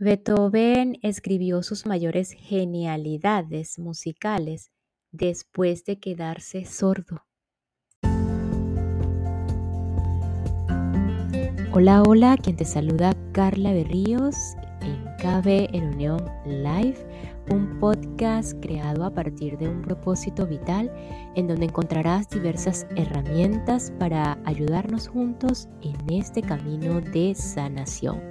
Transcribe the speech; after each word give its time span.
Beethoven 0.00 0.96
escribió 1.02 1.64
sus 1.64 1.84
mayores 1.84 2.30
genialidades 2.30 3.80
musicales 3.80 4.70
después 5.10 5.84
de 5.86 5.98
quedarse 5.98 6.66
sordo. 6.66 7.24
Hola, 11.72 12.04
hola, 12.06 12.36
quien 12.36 12.54
te 12.54 12.64
saluda 12.64 13.12
Carla 13.32 13.72
Berríos 13.72 14.36
en 14.82 15.04
KB 15.16 15.74
en 15.74 15.94
Unión 15.94 16.24
Live, 16.46 17.04
un 17.50 17.80
podcast 17.80 18.56
creado 18.62 19.04
a 19.04 19.12
partir 19.12 19.58
de 19.58 19.68
un 19.68 19.82
propósito 19.82 20.46
vital 20.46 20.92
en 21.34 21.48
donde 21.48 21.66
encontrarás 21.66 22.28
diversas 22.30 22.86
herramientas 22.94 23.92
para 23.98 24.38
ayudarnos 24.44 25.08
juntos 25.08 25.68
en 25.82 25.96
este 26.08 26.40
camino 26.40 27.00
de 27.00 27.34
sanación 27.34 28.22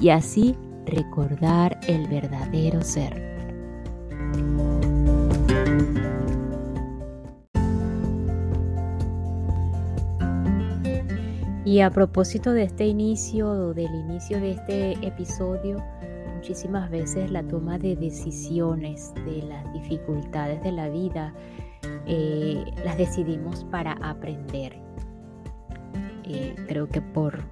y 0.00 0.08
así 0.08 0.56
recordar 0.86 1.78
el 1.88 2.06
verdadero 2.08 2.82
ser. 2.82 3.32
Y 11.64 11.80
a 11.80 11.90
propósito 11.90 12.52
de 12.52 12.64
este 12.64 12.86
inicio, 12.86 13.72
del 13.72 13.94
inicio 13.94 14.40
de 14.40 14.50
este 14.50 14.92
episodio, 15.06 15.82
muchísimas 16.34 16.90
veces 16.90 17.30
la 17.30 17.42
toma 17.42 17.78
de 17.78 17.96
decisiones, 17.96 19.14
de 19.24 19.42
las 19.42 19.72
dificultades 19.72 20.62
de 20.62 20.72
la 20.72 20.88
vida, 20.88 21.32
eh, 22.06 22.64
las 22.84 22.98
decidimos 22.98 23.64
para 23.64 23.92
aprender. 23.92 24.76
Eh, 26.24 26.54
creo 26.68 26.88
que 26.88 27.00
por 27.00 27.42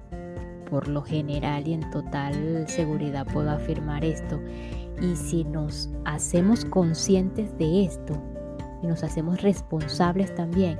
por 0.71 0.87
lo 0.87 1.01
general 1.01 1.67
y 1.67 1.73
en 1.73 1.87
total 1.91 2.65
seguridad 2.67 3.27
puedo 3.31 3.51
afirmar 3.51 4.05
esto. 4.05 4.39
Y 5.01 5.17
si 5.17 5.43
nos 5.43 5.89
hacemos 6.05 6.63
conscientes 6.63 7.55
de 7.57 7.83
esto 7.83 8.13
y 8.81 8.87
nos 8.87 9.03
hacemos 9.03 9.41
responsables 9.41 10.33
también, 10.33 10.79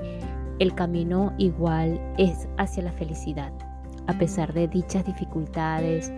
el 0.60 0.74
camino 0.74 1.34
igual 1.38 2.00
es 2.18 2.48
hacia 2.58 2.84
la 2.84 2.92
felicidad, 2.94 3.52
a 4.08 4.18
pesar 4.18 4.54
de 4.54 4.70
dichas 4.70 5.06
dificultades, 5.06 6.12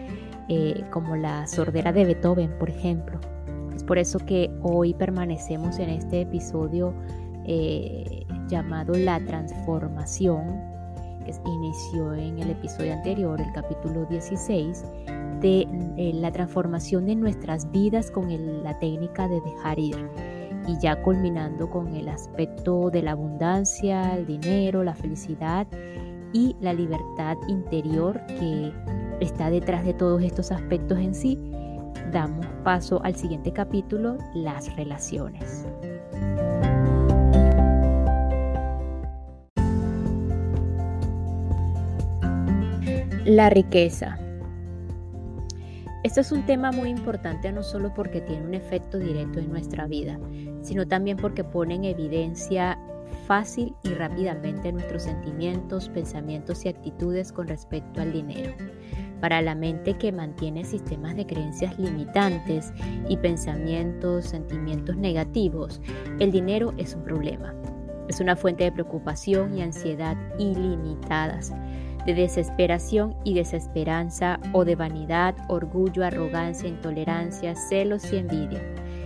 eh, 0.49 0.83
como 0.91 1.15
la 1.15 1.47
sordera 1.47 1.91
de 1.91 2.05
Beethoven, 2.05 2.55
por 2.59 2.69
ejemplo. 2.69 3.19
Es 3.75 3.83
por 3.83 3.97
eso 3.97 4.19
que 4.19 4.51
hoy 4.61 4.93
permanecemos 4.93 5.79
en 5.79 5.89
este 5.89 6.21
episodio 6.21 6.93
eh, 7.45 8.27
llamado 8.47 8.93
La 8.93 9.19
transformación 9.25 10.72
que 11.23 11.33
inició 11.45 12.13
en 12.13 12.39
el 12.39 12.51
episodio 12.51 12.93
anterior, 12.93 13.39
el 13.39 13.51
capítulo 13.53 14.05
16, 14.05 14.83
de 15.41 15.67
eh, 15.97 16.11
la 16.13 16.31
transformación 16.31 17.05
de 17.05 17.15
nuestras 17.15 17.69
vidas 17.71 18.09
con 18.11 18.27
la 18.63 18.77
técnica 18.79 19.27
de 19.27 19.41
dejar 19.41 19.79
ir 19.79 20.09
y 20.67 20.77
ya 20.79 21.01
culminando 21.01 21.69
con 21.69 21.93
el 21.95 22.07
aspecto 22.07 22.89
de 22.89 23.03
la 23.03 23.11
abundancia, 23.11 24.15
el 24.15 24.25
dinero, 24.25 24.83
la 24.83 24.95
felicidad 24.95 25.67
y 26.31 26.55
la 26.61 26.73
libertad 26.73 27.37
interior 27.47 28.21
que 28.27 28.71
está 29.19 29.49
detrás 29.49 29.85
de 29.85 29.93
todos 29.93 30.21
estos 30.23 30.51
aspectos 30.51 30.97
en 30.97 31.13
sí, 31.13 31.37
damos 32.11 32.45
paso 32.63 33.01
al 33.03 33.15
siguiente 33.15 33.51
capítulo, 33.51 34.17
las 34.33 34.75
relaciones. 34.75 35.65
La 43.25 43.49
riqueza. 43.49 44.17
Esto 46.03 46.19
es 46.19 46.33
un 46.33 46.45
tema 46.45 46.73
muy 46.73 46.89
importante 46.89 47.49
no 47.53 47.63
solo 47.63 47.93
porque 47.93 48.19
tiene 48.19 48.45
un 48.45 48.53
efecto 48.53 48.99
directo 48.99 49.39
en 49.39 49.49
nuestra 49.49 49.87
vida, 49.87 50.19
sino 50.61 50.85
también 50.85 51.15
porque 51.15 51.45
pone 51.45 51.75
en 51.75 51.85
evidencia 51.85 52.77
fácil 53.25 53.73
y 53.83 53.93
rápidamente 53.93 54.73
nuestros 54.73 55.03
sentimientos, 55.03 55.87
pensamientos 55.87 56.65
y 56.65 56.67
actitudes 56.67 57.31
con 57.31 57.47
respecto 57.47 58.01
al 58.01 58.11
dinero. 58.11 58.51
Para 59.21 59.41
la 59.41 59.55
mente 59.55 59.93
que 59.93 60.11
mantiene 60.11 60.65
sistemas 60.65 61.15
de 61.15 61.25
creencias 61.25 61.79
limitantes 61.79 62.73
y 63.07 63.15
pensamientos, 63.15 64.25
sentimientos 64.25 64.97
negativos, 64.97 65.81
el 66.19 66.29
dinero 66.29 66.73
es 66.77 66.93
un 66.93 67.03
problema. 67.03 67.55
Es 68.09 68.19
una 68.19 68.35
fuente 68.35 68.65
de 68.65 68.73
preocupación 68.73 69.57
y 69.57 69.61
ansiedad 69.61 70.17
ilimitadas 70.37 71.53
de 72.05 72.13
desesperación 72.13 73.15
y 73.23 73.33
desesperanza 73.33 74.39
o 74.51 74.65
de 74.65 74.75
vanidad, 74.75 75.35
orgullo, 75.47 76.05
arrogancia, 76.05 76.67
intolerancia, 76.67 77.55
celos 77.55 78.11
y 78.11 78.17
envidia. 78.17 78.61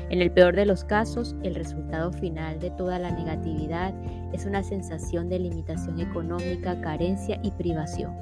En 0.09 0.22
el 0.22 0.31
peor 0.31 0.56
de 0.56 0.66
los 0.66 0.84
casos, 0.84 1.36
el 1.44 1.53
resultado 1.53 2.13
final 2.13 2.59
de 2.59 2.72
toda 2.72 2.97
la 2.97 3.12
negatividad 3.12 3.94
es 4.34 4.46
una 4.46 4.63
sensación 4.63 5.30
de 5.30 5.40
limitación 5.40 6.00
económica, 6.00 6.80
carencia 6.81 7.40
y 7.44 7.52
privación. 7.52 8.16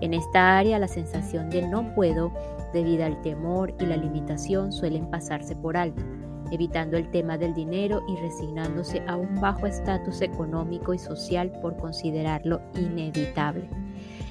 En 0.00 0.14
esta 0.14 0.58
área, 0.58 0.78
la 0.78 0.88
sensación 0.88 1.50
de 1.50 1.66
no 1.66 1.94
puedo, 1.94 2.32
debido 2.72 3.04
al 3.04 3.20
temor 3.22 3.74
y 3.80 3.86
la 3.86 3.96
limitación, 3.96 4.72
suelen 4.72 5.10
pasarse 5.10 5.56
por 5.56 5.76
alto, 5.76 6.02
evitando 6.50 6.96
el 6.96 7.10
tema 7.10 7.36
del 7.36 7.54
dinero 7.54 8.02
y 8.08 8.16
resignándose 8.16 9.02
a 9.06 9.16
un 9.16 9.40
bajo 9.40 9.66
estatus 9.66 10.22
económico 10.22 10.94
y 10.94 10.98
social 10.98 11.50
por 11.60 11.76
considerarlo 11.76 12.60
inevitable. 12.74 13.68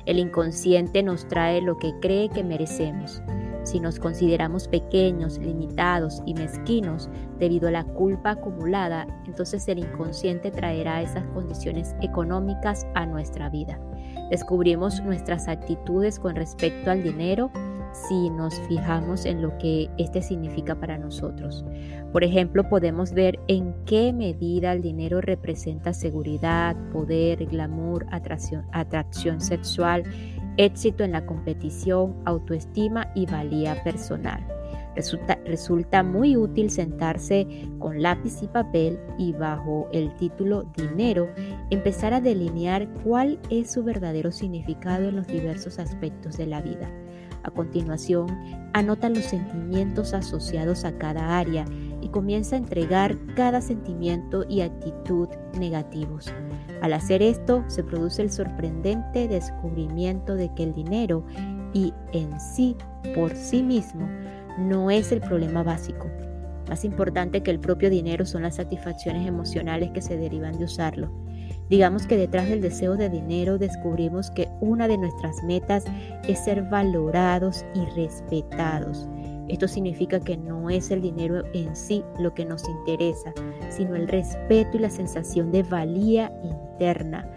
El 0.06 0.20
inconsciente 0.20 1.02
nos 1.02 1.28
trae 1.28 1.62
lo 1.62 1.78
que 1.78 1.94
cree 2.02 2.30
que 2.30 2.44
merecemos. 2.44 3.22
Si 3.64 3.80
nos 3.80 3.98
consideramos 3.98 4.68
pequeños, 4.68 5.38
limitados 5.38 6.22
y 6.26 6.34
mezquinos 6.34 7.10
debido 7.40 7.70
a 7.70 7.72
la 7.72 7.86
culpa 7.86 8.32
acumulada, 8.32 9.08
entonces 9.26 9.66
el 9.70 9.80
inconsciente 9.80 10.52
traerá 10.52 11.02
esas 11.02 11.24
condiciones 11.28 11.96
económicas 12.02 12.86
a 12.94 13.06
nuestra 13.06 13.50
vida. 13.50 13.80
Descubrimos 14.30 15.02
nuestras 15.02 15.48
actitudes 15.48 16.20
con 16.20 16.36
respecto 16.36 16.92
al 16.92 17.04
dinero 17.04 17.52
si 17.94 18.30
nos 18.30 18.60
fijamos 18.68 19.26
en 19.26 19.42
lo 19.42 19.58
que 19.58 19.90
este 19.98 20.22
significa 20.22 20.76
para 20.76 20.98
nosotros. 20.98 21.64
Por 22.12 22.24
ejemplo, 22.24 22.68
podemos 22.68 23.14
ver 23.14 23.40
en 23.48 23.74
qué 23.86 24.12
medida 24.12 24.74
el 24.74 24.82
dinero 24.82 25.22
representa 25.22 25.94
seguridad, 25.94 26.76
poder, 26.92 27.46
glamour, 27.46 28.06
atracción, 28.12 29.42
sexual, 29.42 30.04
éxito 30.58 31.04
en 31.04 31.12
la 31.12 31.26
competición, 31.26 32.16
autoestima 32.26 33.12
y 33.16 33.26
valía 33.26 33.84
personal. 33.84 34.46
Resulta, 34.96 35.40
resulta, 35.46 36.04
muy 36.04 36.38
útil 36.38 36.70
sentarse 36.70 37.48
con 37.80 38.04
lápiz 38.04 38.44
y 38.44 38.48
papel 38.48 39.00
y 39.18 39.34
bajo 39.34 39.88
el 39.92 40.14
título 40.16 40.72
Dinero 40.78 41.30
empezar 41.72 42.14
a 42.14 42.22
delinear 42.22 42.88
cuál 43.04 43.40
es 43.50 43.72
su 43.72 43.84
verdadero 43.84 44.32
significado 44.32 45.10
en 45.10 45.16
los 45.16 45.26
diversos 45.26 45.80
aspectos 45.80 46.38
de 46.38 46.46
la 46.46 46.62
vida. 46.62 46.92
A 47.44 47.52
continuación, 47.52 48.28
anota 48.74 49.10
los 49.10 49.26
sentimientos 49.26 50.14
asociados 50.14 50.86
a 50.86 50.98
cada 50.98 51.38
área 51.38 51.66
y 52.02 52.10
comienza 52.10 52.56
a 52.56 52.60
entregar 52.60 53.18
cada 53.36 53.62
sentimiento 53.62 54.46
y 54.48 54.62
actitud 54.62 55.28
negativos. 55.60 56.34
Al 56.82 56.94
hacer 56.94 57.22
esto, 57.22 57.64
se 57.68 57.84
produce 57.84 58.22
el 58.22 58.32
sorprendente 58.32 59.28
descubrimiento 59.28 60.36
de 60.36 60.54
que 60.56 60.64
el 60.64 60.74
dinero 60.74 61.26
y 61.74 61.94
en 62.14 62.40
sí, 62.40 62.76
por 63.16 63.36
sí 63.36 63.62
mismo, 63.62 64.08
no 64.58 64.90
es 64.90 65.12
el 65.12 65.20
problema 65.20 65.64
básico. 65.64 66.08
Más 66.70 66.86
importante 66.86 67.44
que 67.44 67.52
el 67.52 67.60
propio 67.60 67.90
dinero 67.90 68.26
son 68.26 68.44
las 68.44 68.56
satisfacciones 68.56 69.28
emocionales 69.28 69.92
que 69.92 70.02
se 70.02 70.18
derivan 70.18 70.58
de 70.58 70.66
usarlo. 70.66 71.12
Digamos 71.74 72.06
que 72.06 72.18
detrás 72.18 72.48
del 72.50 72.62
deseo 72.62 72.98
de 72.98 73.10
dinero 73.10 73.58
descubrimos 73.58 74.30
que 74.30 74.48
una 74.60 74.88
de 74.88 74.96
nuestras 74.96 75.42
metas 75.42 75.86
es 76.28 76.38
ser 76.46 76.62
valorados 76.70 77.66
y 77.74 77.84
respetados. 78.00 79.08
Esto 79.48 79.68
significa 79.68 80.20
que 80.20 80.38
no 80.38 80.70
es 80.70 80.92
el 80.92 81.02
dinero 81.02 81.42
en 81.56 81.76
sí 81.76 82.04
lo 82.20 82.32
que 82.36 82.46
nos 82.46 82.70
interesa, 82.70 83.34
sino 83.70 83.96
el 83.96 84.08
respeto 84.08 84.78
y 84.78 84.82
la 84.82 84.92
sensación 84.92 85.52
de 85.52 85.64
valía 85.64 86.32
interna. 86.44 87.28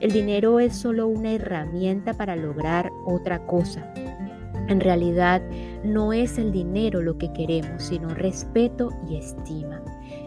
El 0.00 0.12
dinero 0.12 0.60
es 0.60 0.76
solo 0.76 1.08
una 1.08 1.32
herramienta 1.32 2.12
para 2.12 2.36
lograr 2.36 2.90
otra 3.06 3.46
cosa. 3.46 3.90
En 4.68 4.80
realidad 4.80 5.40
no 5.84 6.12
es 6.12 6.36
el 6.36 6.52
dinero 6.52 7.00
lo 7.00 7.16
que 7.16 7.32
queremos, 7.32 7.84
sino 7.84 8.10
respeto 8.10 8.90
y 9.08 9.16
estima. 9.16 9.80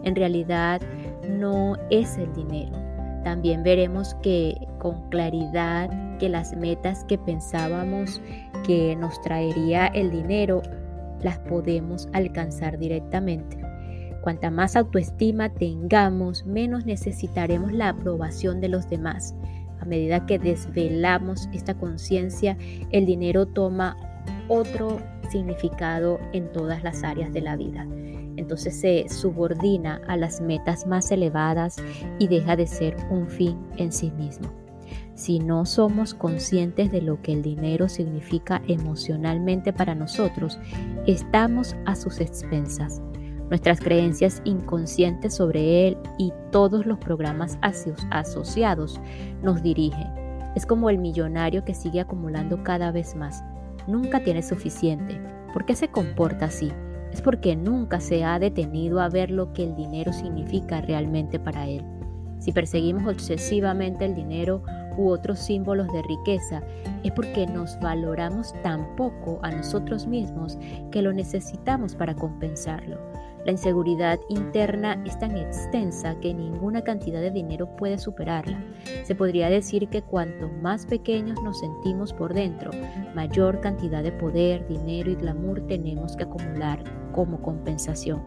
En 0.03 0.15
realidad 0.15 0.81
no 1.29 1.77
es 1.91 2.17
el 2.17 2.33
dinero, 2.33 2.88
también 3.23 3.63
veremos 3.63 4.15
que 4.21 4.55
con 4.79 5.09
claridad 5.09 5.89
que 6.19 6.29
las 6.29 6.55
metas 6.55 7.03
que 7.05 7.17
pensábamos 7.17 8.21
que 8.65 8.95
nos 8.95 9.21
traería 9.21 9.87
el 9.87 10.11
dinero 10.11 10.61
las 11.21 11.39
podemos 11.39 12.07
alcanzar 12.13 12.77
directamente. 12.77 13.57
Cuanta 14.21 14.51
más 14.51 14.75
autoestima 14.75 15.49
tengamos, 15.49 16.45
menos 16.45 16.85
necesitaremos 16.85 17.71
la 17.71 17.89
aprobación 17.89 18.59
de 18.59 18.69
los 18.69 18.89
demás. 18.89 19.33
A 19.79 19.85
medida 19.85 20.25
que 20.25 20.39
desvelamos 20.39 21.49
esta 21.53 21.73
conciencia, 21.73 22.57
el 22.91 23.05
dinero 23.05 23.45
toma 23.45 23.95
otro 24.49 24.99
significado 25.29 26.19
en 26.33 26.51
todas 26.51 26.83
las 26.83 27.03
áreas 27.03 27.31
de 27.33 27.41
la 27.41 27.55
vida. 27.55 27.87
Entonces 28.37 28.79
se 28.79 29.07
subordina 29.09 30.01
a 30.07 30.15
las 30.15 30.41
metas 30.41 30.87
más 30.87 31.11
elevadas 31.11 31.77
y 32.19 32.27
deja 32.27 32.55
de 32.55 32.67
ser 32.67 32.95
un 33.09 33.27
fin 33.27 33.57
en 33.77 33.91
sí 33.91 34.11
mismo. 34.11 34.49
Si 35.13 35.39
no 35.39 35.65
somos 35.65 36.13
conscientes 36.13 36.91
de 36.91 37.01
lo 37.01 37.21
que 37.21 37.33
el 37.33 37.41
dinero 37.41 37.89
significa 37.89 38.61
emocionalmente 38.67 39.73
para 39.73 39.93
nosotros, 39.93 40.57
estamos 41.07 41.75
a 41.85 41.95
sus 41.95 42.21
expensas. 42.21 43.01
Nuestras 43.49 43.81
creencias 43.81 44.41
inconscientes 44.45 45.33
sobre 45.35 45.87
él 45.87 45.97
y 46.17 46.31
todos 46.51 46.85
los 46.85 46.99
programas 46.99 47.57
asociados 47.61 49.01
nos 49.43 49.61
dirigen. 49.61 50.07
Es 50.55 50.65
como 50.65 50.89
el 50.89 50.99
millonario 50.99 51.65
que 51.65 51.73
sigue 51.73 51.99
acumulando 51.99 52.63
cada 52.63 52.91
vez 52.91 53.15
más. 53.15 53.43
Nunca 53.89 54.23
tiene 54.23 54.43
suficiente. 54.43 55.19
¿Por 55.51 55.65
qué 55.65 55.75
se 55.75 55.87
comporta 55.87 56.45
así? 56.45 56.71
Es 57.11 57.23
porque 57.23 57.55
nunca 57.55 57.99
se 57.99 58.23
ha 58.23 58.37
detenido 58.37 59.01
a 59.01 59.09
ver 59.09 59.31
lo 59.31 59.51
que 59.51 59.63
el 59.63 59.75
dinero 59.75 60.13
significa 60.13 60.79
realmente 60.79 61.39
para 61.39 61.65
él. 61.67 61.83
Si 62.37 62.51
perseguimos 62.51 63.11
obsesivamente 63.11 64.05
el 64.05 64.13
dinero, 64.13 64.61
u 64.95 65.09
otros 65.09 65.39
símbolos 65.39 65.91
de 65.91 66.03
riqueza, 66.03 66.61
es 67.03 67.11
porque 67.13 67.47
nos 67.47 67.79
valoramos 67.79 68.53
tan 68.61 68.95
poco 68.95 69.39
a 69.41 69.49
nosotros 69.49 70.05
mismos 70.05 70.59
que 70.91 71.01
lo 71.01 71.11
necesitamos 71.11 71.95
para 71.95 72.15
compensarlo. 72.15 73.08
La 73.45 73.51
inseguridad 73.51 74.19
interna 74.27 75.01
es 75.05 75.17
tan 75.17 75.37
extensa 75.37 76.19
que 76.19 76.33
ninguna 76.33 76.83
cantidad 76.83 77.21
de 77.21 77.31
dinero 77.31 77.75
puede 77.77 77.97
superarla. 77.97 78.61
Se 79.03 79.15
podría 79.15 79.49
decir 79.49 79.87
que 79.87 80.01
cuanto 80.01 80.49
más 80.61 80.85
pequeños 80.85 81.41
nos 81.41 81.59
sentimos 81.59 82.13
por 82.13 82.33
dentro, 82.33 82.71
mayor 83.15 83.61
cantidad 83.61 84.03
de 84.03 84.11
poder, 84.11 84.67
dinero 84.67 85.09
y 85.09 85.15
glamour 85.15 85.65
tenemos 85.67 86.15
que 86.15 86.23
acumular 86.23 86.83
como 87.13 87.41
compensación. 87.41 88.23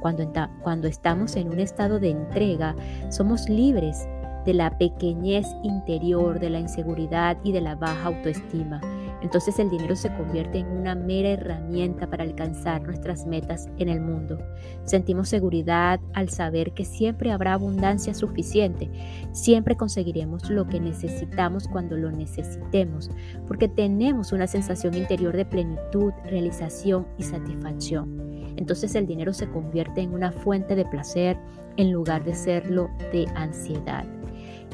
Cuando, 0.00 0.30
cuando 0.62 0.88
estamos 0.88 1.36
en 1.36 1.48
un 1.48 1.60
estado 1.60 2.00
de 2.00 2.10
entrega, 2.10 2.74
somos 3.10 3.48
libres 3.48 4.08
de 4.44 4.54
la 4.54 4.76
pequeñez 4.76 5.46
interior, 5.62 6.38
de 6.38 6.50
la 6.50 6.58
inseguridad 6.58 7.38
y 7.44 7.52
de 7.52 7.60
la 7.60 7.74
baja 7.74 8.08
autoestima. 8.08 8.80
Entonces 9.24 9.58
el 9.58 9.70
dinero 9.70 9.96
se 9.96 10.14
convierte 10.14 10.58
en 10.58 10.66
una 10.66 10.94
mera 10.94 11.30
herramienta 11.30 12.06
para 12.10 12.24
alcanzar 12.24 12.82
nuestras 12.82 13.26
metas 13.26 13.70
en 13.78 13.88
el 13.88 14.02
mundo. 14.02 14.38
Sentimos 14.84 15.30
seguridad 15.30 15.98
al 16.12 16.28
saber 16.28 16.72
que 16.74 16.84
siempre 16.84 17.32
habrá 17.32 17.54
abundancia 17.54 18.12
suficiente, 18.12 18.90
siempre 19.32 19.78
conseguiremos 19.78 20.50
lo 20.50 20.68
que 20.68 20.78
necesitamos 20.78 21.68
cuando 21.68 21.96
lo 21.96 22.12
necesitemos, 22.12 23.10
porque 23.48 23.66
tenemos 23.66 24.32
una 24.32 24.46
sensación 24.46 24.92
interior 24.92 25.34
de 25.34 25.46
plenitud, 25.46 26.12
realización 26.26 27.06
y 27.16 27.22
satisfacción. 27.22 28.20
Entonces 28.56 28.94
el 28.94 29.06
dinero 29.06 29.32
se 29.32 29.48
convierte 29.48 30.02
en 30.02 30.12
una 30.12 30.32
fuente 30.32 30.76
de 30.76 30.84
placer 30.84 31.38
en 31.78 31.92
lugar 31.92 32.24
de 32.24 32.34
serlo 32.34 32.90
de 33.10 33.26
ansiedad. 33.34 34.04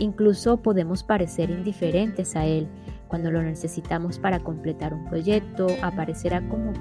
Incluso 0.01 0.57
podemos 0.57 1.05
parecer 1.05 1.51
indiferentes 1.51 2.35
a 2.35 2.47
Él. 2.47 2.67
Cuando 3.11 3.33
lo 3.33 3.43
necesitamos 3.43 4.21
para 4.21 4.39
completar 4.39 4.95
un 4.95 5.05
proyecto, 5.07 5.67
aparecerá 5.83 6.49
como, 6.49 6.73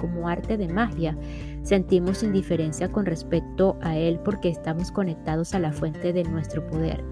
como 0.00 0.28
arte 0.28 0.56
de 0.56 0.68
magia. 0.68 1.18
Sentimos 1.62 2.22
indiferencia 2.22 2.90
con 2.92 3.04
respecto 3.04 3.76
a 3.82 3.96
Él 3.96 4.20
porque 4.24 4.48
estamos 4.48 4.92
conectados 4.92 5.54
a 5.54 5.58
la 5.58 5.72
fuente 5.72 6.12
de 6.12 6.22
nuestro 6.22 6.64
poder. 6.68 7.04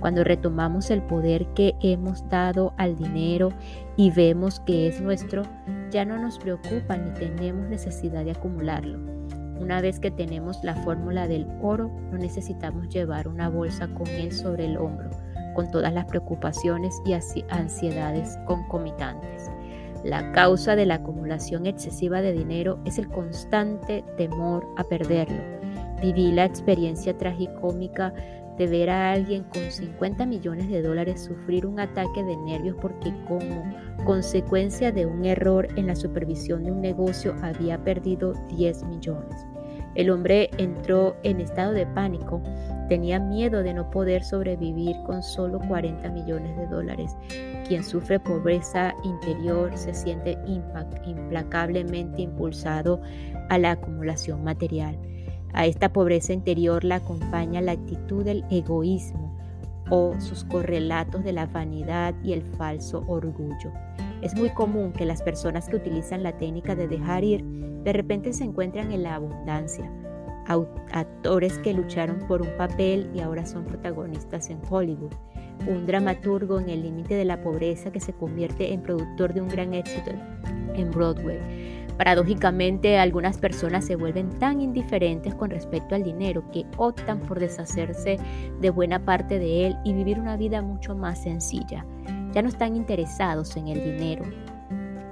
Cuando 0.00 0.24
retomamos 0.24 0.90
el 0.90 1.02
poder 1.02 1.46
que 1.54 1.74
hemos 1.80 2.26
dado 2.30 2.72
al 2.78 2.96
dinero 2.96 3.50
y 3.96 4.10
vemos 4.10 4.58
que 4.60 4.88
es 4.88 5.02
nuestro, 5.02 5.42
ya 5.90 6.06
no 6.06 6.18
nos 6.18 6.38
preocupa 6.38 6.96
ni 6.96 7.10
tenemos 7.12 7.68
necesidad 7.68 8.24
de 8.24 8.30
acumularlo. 8.30 8.98
Una 9.60 9.80
vez 9.80 10.00
que 10.00 10.10
tenemos 10.10 10.64
la 10.64 10.74
fórmula 10.76 11.28
del 11.28 11.46
oro, 11.62 11.90
no 12.10 12.18
necesitamos 12.18 12.88
llevar 12.88 13.28
una 13.28 13.48
bolsa 13.48 13.88
con 13.88 14.08
él 14.08 14.32
sobre 14.32 14.64
el 14.64 14.78
hombro, 14.78 15.10
con 15.54 15.70
todas 15.70 15.92
las 15.92 16.04
preocupaciones 16.04 17.00
y 17.06 17.14
ansiedades 17.50 18.38
concomitantes. 18.46 19.50
La 20.04 20.32
causa 20.32 20.76
de 20.76 20.84
la 20.84 20.96
acumulación 20.96 21.64
excesiva 21.64 22.20
de 22.20 22.32
dinero 22.32 22.78
es 22.84 22.98
el 22.98 23.08
constante 23.08 24.04
temor 24.18 24.66
a 24.76 24.84
perderlo. 24.84 25.40
Viví 26.02 26.30
la 26.32 26.44
experiencia 26.44 27.16
tragicómica 27.16 28.12
de 28.58 28.66
ver 28.66 28.90
a 28.90 29.12
alguien 29.12 29.44
con 29.44 29.70
50 29.70 30.26
millones 30.26 30.68
de 30.68 30.82
dólares 30.82 31.24
sufrir 31.24 31.66
un 31.66 31.80
ataque 31.80 32.22
de 32.22 32.36
nervios 32.36 32.76
porque 32.80 33.12
como 33.26 33.64
consecuencia 34.04 34.92
de 34.92 35.06
un 35.06 35.24
error 35.24 35.68
en 35.76 35.86
la 35.86 35.96
supervisión 35.96 36.64
de 36.64 36.72
un 36.72 36.80
negocio 36.80 37.34
había 37.42 37.82
perdido 37.82 38.34
10 38.48 38.84
millones. 38.84 39.46
El 39.94 40.10
hombre 40.10 40.50
entró 40.58 41.16
en 41.22 41.40
estado 41.40 41.72
de 41.72 41.86
pánico, 41.86 42.42
tenía 42.88 43.18
miedo 43.18 43.62
de 43.62 43.74
no 43.74 43.90
poder 43.90 44.24
sobrevivir 44.24 44.96
con 45.06 45.22
solo 45.22 45.60
40 45.68 46.08
millones 46.10 46.56
de 46.56 46.66
dólares. 46.66 47.16
Quien 47.66 47.82
sufre 47.84 48.20
pobreza 48.20 48.94
interior 49.04 49.76
se 49.76 49.94
siente 49.94 50.38
implacablemente 51.06 52.22
impulsado 52.22 53.00
a 53.48 53.58
la 53.58 53.72
acumulación 53.72 54.44
material. 54.44 54.98
A 55.52 55.66
esta 55.66 55.92
pobreza 55.92 56.32
interior 56.32 56.84
la 56.84 56.96
acompaña 56.96 57.60
la 57.60 57.72
actitud 57.72 58.24
del 58.24 58.44
egoísmo 58.50 59.38
o 59.90 60.14
sus 60.18 60.44
correlatos 60.44 61.22
de 61.24 61.32
la 61.32 61.46
vanidad 61.46 62.14
y 62.22 62.32
el 62.32 62.42
falso 62.42 63.04
orgullo. 63.06 63.72
Es 64.22 64.34
muy 64.34 64.50
común 64.50 64.92
que 64.92 65.04
las 65.04 65.22
personas 65.22 65.68
que 65.68 65.76
utilizan 65.76 66.22
la 66.22 66.32
técnica 66.32 66.74
de 66.74 66.88
dejar 66.88 67.24
ir 67.24 67.44
de 67.84 67.92
repente 67.92 68.32
se 68.32 68.44
encuentran 68.44 68.90
en 68.92 69.02
la 69.02 69.14
abundancia. 69.16 69.90
Actores 70.46 71.58
que 71.58 71.72
lucharon 71.72 72.18
por 72.26 72.42
un 72.42 72.56
papel 72.56 73.10
y 73.14 73.20
ahora 73.20 73.46
son 73.46 73.64
protagonistas 73.64 74.50
en 74.50 74.60
Hollywood. 74.68 75.12
Un 75.66 75.86
dramaturgo 75.86 76.60
en 76.60 76.68
el 76.68 76.82
límite 76.82 77.14
de 77.14 77.24
la 77.24 77.40
pobreza 77.40 77.90
que 77.90 78.00
se 78.00 78.12
convierte 78.12 78.72
en 78.72 78.82
productor 78.82 79.32
de 79.32 79.40
un 79.40 79.48
gran 79.48 79.72
éxito 79.72 80.10
en 80.74 80.90
Broadway. 80.90 81.84
Paradójicamente, 81.96 82.98
algunas 82.98 83.38
personas 83.38 83.86
se 83.86 83.94
vuelven 83.94 84.30
tan 84.38 84.60
indiferentes 84.60 85.34
con 85.34 85.50
respecto 85.50 85.94
al 85.94 86.02
dinero 86.02 86.42
que 86.50 86.66
optan 86.76 87.20
por 87.20 87.38
deshacerse 87.38 88.18
de 88.60 88.70
buena 88.70 89.04
parte 89.04 89.38
de 89.38 89.68
él 89.68 89.76
y 89.84 89.92
vivir 89.92 90.18
una 90.18 90.36
vida 90.36 90.60
mucho 90.60 90.96
más 90.96 91.22
sencilla. 91.22 91.86
Ya 92.32 92.42
no 92.42 92.48
están 92.48 92.74
interesados 92.74 93.56
en 93.56 93.68
el 93.68 93.84
dinero, 93.84 94.24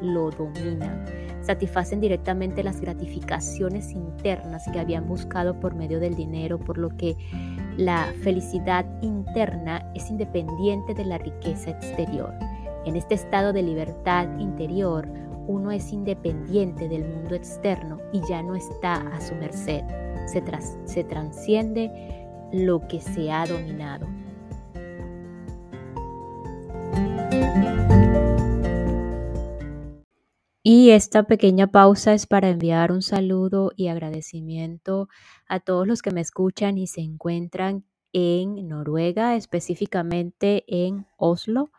lo 0.02 0.30
dominan. 0.30 1.04
Satisfacen 1.42 2.00
directamente 2.00 2.62
las 2.62 2.80
gratificaciones 2.80 3.92
internas 3.92 4.64
que 4.72 4.78
habían 4.78 5.08
buscado 5.08 5.58
por 5.58 5.74
medio 5.74 5.98
del 5.98 6.14
dinero, 6.14 6.58
por 6.58 6.78
lo 6.78 6.96
que 6.96 7.16
la 7.76 8.12
felicidad 8.22 8.86
interna 9.02 9.90
es 9.94 10.10
independiente 10.10 10.94
de 10.94 11.04
la 11.04 11.18
riqueza 11.18 11.70
exterior. 11.70 12.32
En 12.84 12.96
este 12.96 13.14
estado 13.14 13.52
de 13.52 13.62
libertad 13.62 14.38
interior, 14.38 15.08
uno 15.46 15.72
es 15.72 15.92
independiente 15.92 16.88
del 16.88 17.04
mundo 17.04 17.34
externo 17.34 17.98
y 18.12 18.20
ya 18.28 18.42
no 18.42 18.54
está 18.54 18.94
a 18.94 19.20
su 19.20 19.34
merced. 19.34 19.82
Se, 20.26 20.42
se 20.84 21.04
transciende 21.04 21.90
lo 22.52 22.86
que 22.86 23.00
se 23.00 23.32
ha 23.32 23.46
dominado. 23.46 24.06
Y 30.64 30.90
esta 30.90 31.24
pequeña 31.24 31.66
pausa 31.72 32.14
es 32.14 32.28
para 32.28 32.48
enviar 32.48 32.92
un 32.92 33.02
saludo 33.02 33.72
y 33.74 33.88
agradecimiento 33.88 35.08
a 35.48 35.58
todos 35.58 35.88
los 35.88 36.02
que 36.02 36.12
me 36.12 36.20
escuchan 36.20 36.78
y 36.78 36.86
se 36.86 37.00
encuentran 37.00 37.84
en 38.12 38.68
Noruega, 38.68 39.34
específicamente 39.34 40.62
en 40.68 41.06
Oslo. 41.16 41.72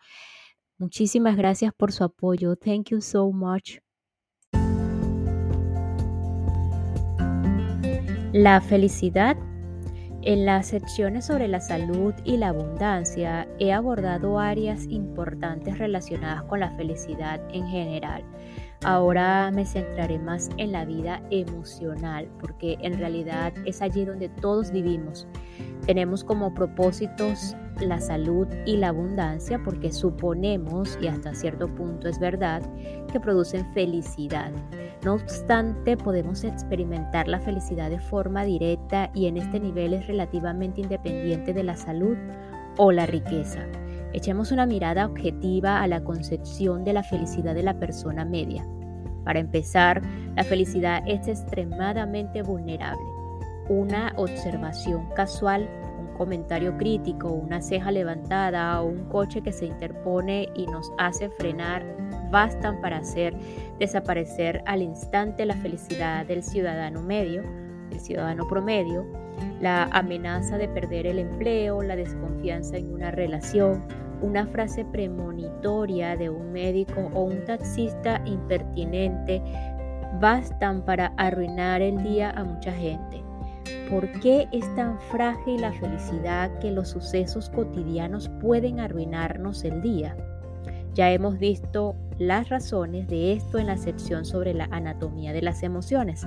Muchísimas 0.78 1.38
gracias 1.38 1.74
por 1.74 1.94
su 1.94 2.04
apoyo. 2.04 2.58
Thank 2.58 2.90
you 2.90 3.00
so 3.00 3.32
much. 3.32 3.78
La 8.34 8.60
felicidad 8.60 9.38
en 10.24 10.46
las 10.46 10.68
secciones 10.68 11.26
sobre 11.26 11.48
la 11.48 11.60
salud 11.60 12.14
y 12.24 12.38
la 12.38 12.50
abundancia 12.50 13.48
he 13.60 13.72
abordado 13.72 14.40
áreas 14.40 14.86
importantes 14.90 15.78
relacionadas 15.78 16.44
con 16.44 16.60
la 16.60 16.72
felicidad 16.76 17.42
en 17.54 17.68
general. 17.68 18.24
Ahora 18.84 19.50
me 19.52 19.66
centraré 19.66 20.20
más 20.20 20.50
en 20.58 20.74
la 20.74 20.84
vida 20.84 21.22
emocional 21.30 22.28
porque 22.40 22.78
en 22.82 23.00
realidad 23.00 23.54
es 23.66 23.82
allí 23.82 24.04
donde 24.04 24.28
todos 24.28 24.72
vivimos. 24.72 25.26
Tenemos 25.86 26.24
como 26.24 26.54
propósitos 26.54 27.56
la 27.80 28.00
salud 28.00 28.48
y 28.66 28.78
la 28.78 28.90
abundancia 28.90 29.62
porque 29.64 29.92
suponemos, 29.92 30.98
y 31.02 31.08
hasta 31.08 31.34
cierto 31.34 31.74
punto 31.74 32.08
es 32.08 32.20
verdad, 32.20 32.62
que 33.12 33.20
producen 33.20 33.72
felicidad. 33.74 34.52
No 35.04 35.14
obstante, 35.16 35.98
podemos 35.98 36.44
experimentar 36.44 37.28
la 37.28 37.40
felicidad 37.40 37.90
de 37.90 38.00
forma 38.00 38.44
directa 38.44 39.12
y 39.14 39.28
en 39.28 39.38
este 39.38 39.60
nivel 39.60 39.94
es 39.94 40.08
relativamente 40.08 40.82
independiente 40.82 41.54
de 41.54 41.64
la 41.64 41.76
salud 41.76 42.18
o 42.78 42.92
la 42.92 43.06
riqueza. 43.06 43.66
Echemos 44.14 44.52
una 44.52 44.66
mirada 44.68 45.06
objetiva 45.06 45.82
a 45.82 45.88
la 45.88 46.04
concepción 46.04 46.84
de 46.84 46.94
la 46.94 47.04
felicidad 47.04 47.56
de 47.56 47.64
la 47.64 47.74
persona 47.74 48.24
media. 48.26 48.66
Para 49.24 49.40
empezar, 49.40 50.02
la 50.36 50.44
felicidad 50.44 51.02
es 51.08 51.28
extremadamente 51.28 52.44
vulnerable. 52.44 53.02
Una 53.70 54.14
observación 54.18 55.10
casual, 55.16 55.68
un 56.00 56.18
comentario 56.18 56.78
crítico, 56.78 57.32
una 57.32 57.62
ceja 57.62 57.92
levantada 57.92 58.82
o 58.82 58.86
un 58.86 59.06
coche 59.06 59.42
que 59.42 59.52
se 59.52 59.66
interpone 59.66 60.50
y 60.56 60.68
nos 60.68 60.92
hace 60.98 61.30
frenar 61.30 61.84
bastan 62.30 62.82
para 62.82 62.98
hacer 62.98 63.36
desaparecer 63.80 64.64
al 64.66 64.82
instante 64.82 65.46
la 65.46 65.56
felicidad 65.56 66.26
del 66.26 66.44
ciudadano 66.44 67.02
medio, 67.02 67.44
del 67.94 68.02
ciudadano 68.02 68.48
promedio, 68.48 69.06
la 69.62 69.86
amenaza 69.92 70.58
de 70.58 70.68
perder 70.68 71.08
el 71.08 71.20
empleo, 71.20 71.82
la 71.82 71.96
desconfianza 71.96 72.78
en 72.78 72.92
una 72.92 73.12
relación, 73.12 73.84
una 74.22 74.46
frase 74.48 74.86
premonitoria 74.86 76.16
de 76.16 76.30
un 76.30 76.52
médico 76.52 77.10
o 77.14 77.24
un 77.24 77.44
taxista 77.46 78.22
impertinente 78.26 79.42
bastan 80.20 80.84
para 80.86 81.08
arruinar 81.18 81.82
el 81.82 82.02
día 82.04 82.32
a 82.32 82.44
mucha 82.44 82.72
gente. 82.72 83.22
¿Por 83.90 84.10
qué 84.22 84.48
es 84.52 84.76
tan 84.76 85.00
frágil 85.12 85.62
la 85.62 85.74
felicidad 85.74 86.58
que 86.60 86.72
los 86.72 86.90
sucesos 86.90 87.50
cotidianos 87.50 88.30
pueden 88.42 88.80
arruinarnos 88.80 89.64
el 89.64 89.82
día? 89.82 90.16
Ya 90.94 91.12
hemos 91.12 91.40
visto 91.40 91.96
las 92.20 92.50
razones 92.50 93.08
de 93.08 93.34
esto 93.34 93.58
en 93.58 93.68
la 93.68 93.78
sección 93.78 94.26
sobre 94.26 94.54
la 94.54 94.66
anatomía 94.66 95.34
de 95.34 95.42
las 95.42 95.64
emociones. 95.64 96.26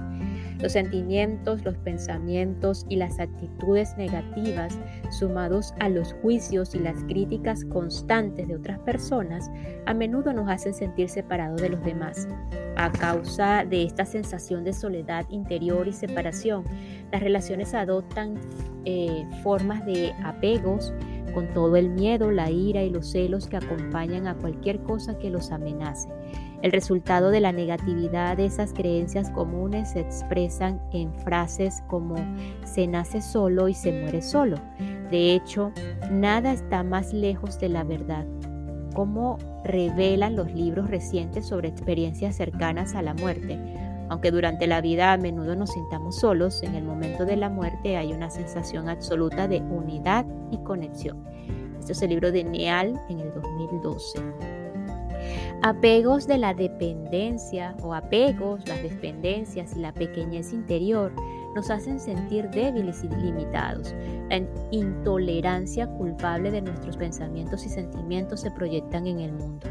Los 0.60 0.72
sentimientos, 0.72 1.64
los 1.64 1.76
pensamientos 1.78 2.86
y 2.88 2.96
las 2.96 3.18
actitudes 3.18 3.96
negativas, 3.96 4.78
sumados 5.10 5.74
a 5.80 5.88
los 5.88 6.14
juicios 6.22 6.74
y 6.74 6.78
las 6.78 7.02
críticas 7.04 7.64
constantes 7.64 8.48
de 8.48 8.56
otras 8.56 8.78
personas, 8.80 9.50
a 9.86 9.94
menudo 9.94 10.32
nos 10.32 10.48
hacen 10.48 10.74
sentir 10.74 11.08
separados 11.08 11.60
de 11.60 11.70
los 11.70 11.84
demás. 11.84 12.26
A 12.76 12.92
causa 12.92 13.64
de 13.64 13.84
esta 13.84 14.04
sensación 14.04 14.64
de 14.64 14.72
soledad 14.72 15.24
interior 15.30 15.88
y 15.88 15.92
separación, 15.92 16.64
las 17.10 17.22
relaciones 17.22 17.74
adoptan 17.74 18.34
eh, 18.84 19.26
formas 19.42 19.84
de 19.86 20.12
apegos, 20.24 20.92
con 21.36 21.52
todo 21.52 21.76
el 21.76 21.90
miedo, 21.90 22.30
la 22.30 22.50
ira 22.50 22.82
y 22.82 22.88
los 22.88 23.08
celos 23.08 23.46
que 23.46 23.58
acompañan 23.58 24.26
a 24.26 24.36
cualquier 24.36 24.80
cosa 24.80 25.18
que 25.18 25.28
los 25.28 25.52
amenace. 25.52 26.08
El 26.62 26.72
resultado 26.72 27.28
de 27.28 27.40
la 27.40 27.52
negatividad 27.52 28.38
de 28.38 28.46
esas 28.46 28.72
creencias 28.72 29.30
comunes 29.32 29.90
se 29.90 30.00
expresan 30.00 30.80
en 30.94 31.12
frases 31.12 31.82
como 31.88 32.14
se 32.64 32.86
nace 32.86 33.20
solo 33.20 33.68
y 33.68 33.74
se 33.74 33.92
muere 33.92 34.22
solo. 34.22 34.56
De 35.10 35.34
hecho, 35.34 35.72
nada 36.10 36.54
está 36.54 36.82
más 36.82 37.12
lejos 37.12 37.60
de 37.60 37.68
la 37.68 37.84
verdad. 37.84 38.24
Como 38.94 39.36
revelan 39.62 40.36
los 40.36 40.50
libros 40.54 40.88
recientes 40.88 41.44
sobre 41.44 41.68
experiencias 41.68 42.34
cercanas 42.34 42.94
a 42.94 43.02
la 43.02 43.12
muerte, 43.12 43.60
aunque 44.08 44.30
durante 44.30 44.66
la 44.66 44.80
vida 44.80 45.12
a 45.12 45.16
menudo 45.16 45.56
nos 45.56 45.70
sintamos 45.70 46.16
solos, 46.16 46.62
en 46.62 46.74
el 46.74 46.84
momento 46.84 47.24
de 47.24 47.36
la 47.36 47.48
muerte 47.48 47.96
hay 47.96 48.12
una 48.12 48.30
sensación 48.30 48.88
absoluta 48.88 49.48
de 49.48 49.60
unidad 49.60 50.24
y 50.50 50.58
conexión. 50.58 51.24
Este 51.78 51.92
es 51.92 52.02
el 52.02 52.10
libro 52.10 52.32
de 52.32 52.44
Neal 52.44 53.00
en 53.08 53.20
el 53.20 53.32
2012. 53.32 54.20
Apegos 55.62 56.26
de 56.26 56.38
la 56.38 56.54
dependencia 56.54 57.76
o 57.82 57.94
apegos, 57.94 58.66
las 58.68 58.82
dependencias 58.82 59.74
y 59.76 59.80
la 59.80 59.92
pequeñez 59.92 60.52
interior 60.52 61.12
nos 61.54 61.70
hacen 61.70 61.98
sentir 61.98 62.48
débiles 62.50 63.02
y 63.02 63.08
limitados. 63.08 63.94
La 64.28 64.42
intolerancia 64.70 65.88
culpable 65.88 66.50
de 66.50 66.62
nuestros 66.62 66.96
pensamientos 66.96 67.64
y 67.64 67.70
sentimientos 67.70 68.40
se 68.40 68.50
proyectan 68.50 69.06
en 69.06 69.20
el 69.20 69.32
mundo, 69.32 69.66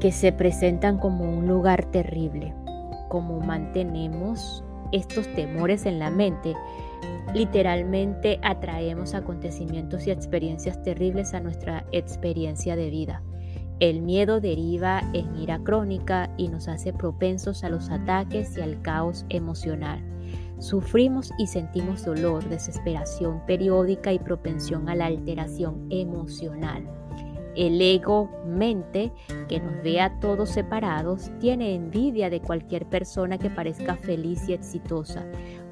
que 0.00 0.10
se 0.10 0.32
presentan 0.32 0.98
como 0.98 1.24
un 1.24 1.46
lugar 1.46 1.84
terrible 1.84 2.54
como 3.14 3.38
mantenemos 3.38 4.64
estos 4.90 5.32
temores 5.36 5.86
en 5.86 6.00
la 6.00 6.10
mente, 6.10 6.56
literalmente 7.32 8.40
atraemos 8.42 9.14
acontecimientos 9.14 10.08
y 10.08 10.10
experiencias 10.10 10.82
terribles 10.82 11.32
a 11.32 11.38
nuestra 11.38 11.86
experiencia 11.92 12.74
de 12.74 12.90
vida. 12.90 13.22
El 13.78 14.02
miedo 14.02 14.40
deriva 14.40 15.00
en 15.12 15.36
ira 15.36 15.60
crónica 15.60 16.28
y 16.36 16.48
nos 16.48 16.66
hace 16.66 16.92
propensos 16.92 17.62
a 17.62 17.68
los 17.68 17.88
ataques 17.88 18.58
y 18.58 18.62
al 18.62 18.82
caos 18.82 19.26
emocional. 19.28 20.02
Sufrimos 20.58 21.30
y 21.38 21.46
sentimos 21.46 22.04
dolor, 22.04 22.48
desesperación 22.48 23.46
periódica 23.46 24.12
y 24.12 24.18
propensión 24.18 24.88
a 24.88 24.96
la 24.96 25.06
alteración 25.06 25.86
emocional. 25.88 26.84
El 27.56 27.80
ego 27.80 28.30
mente, 28.46 29.12
que 29.48 29.60
nos 29.60 29.82
ve 29.82 30.00
a 30.00 30.18
todos 30.20 30.50
separados, 30.50 31.30
tiene 31.38 31.74
envidia 31.74 32.30
de 32.30 32.40
cualquier 32.40 32.86
persona 32.86 33.38
que 33.38 33.50
parezca 33.50 33.96
feliz 33.96 34.48
y 34.48 34.54
exitosa, 34.54 35.24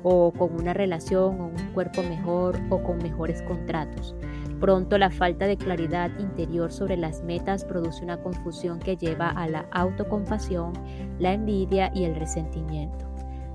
o 0.03 0.33
con 0.33 0.55
una 0.55 0.75
relación 0.75 1.41
o 1.41 1.47
un 1.47 1.73
cuerpo 1.75 2.03
mejor 2.03 2.59
o 2.71 2.83
con 2.83 2.99
mejores 2.99 3.43
contratos. 3.43 4.15
Pronto 4.61 4.97
la 4.97 5.11
falta 5.11 5.47
de 5.47 5.57
claridad 5.57 6.11
interior 6.21 6.71
sobre 6.71 6.97
las 6.97 7.23
metas 7.25 7.65
produce 7.65 8.05
una 8.05 8.23
confusión 8.23 8.79
que 8.79 8.97
lleva 8.97 9.31
a 9.31 9.49
la 9.49 9.67
autocompasión, 9.73 10.73
la 11.19 11.33
envidia 11.33 11.91
y 11.95 12.05
el 12.05 12.15
resentimiento. 12.15 13.12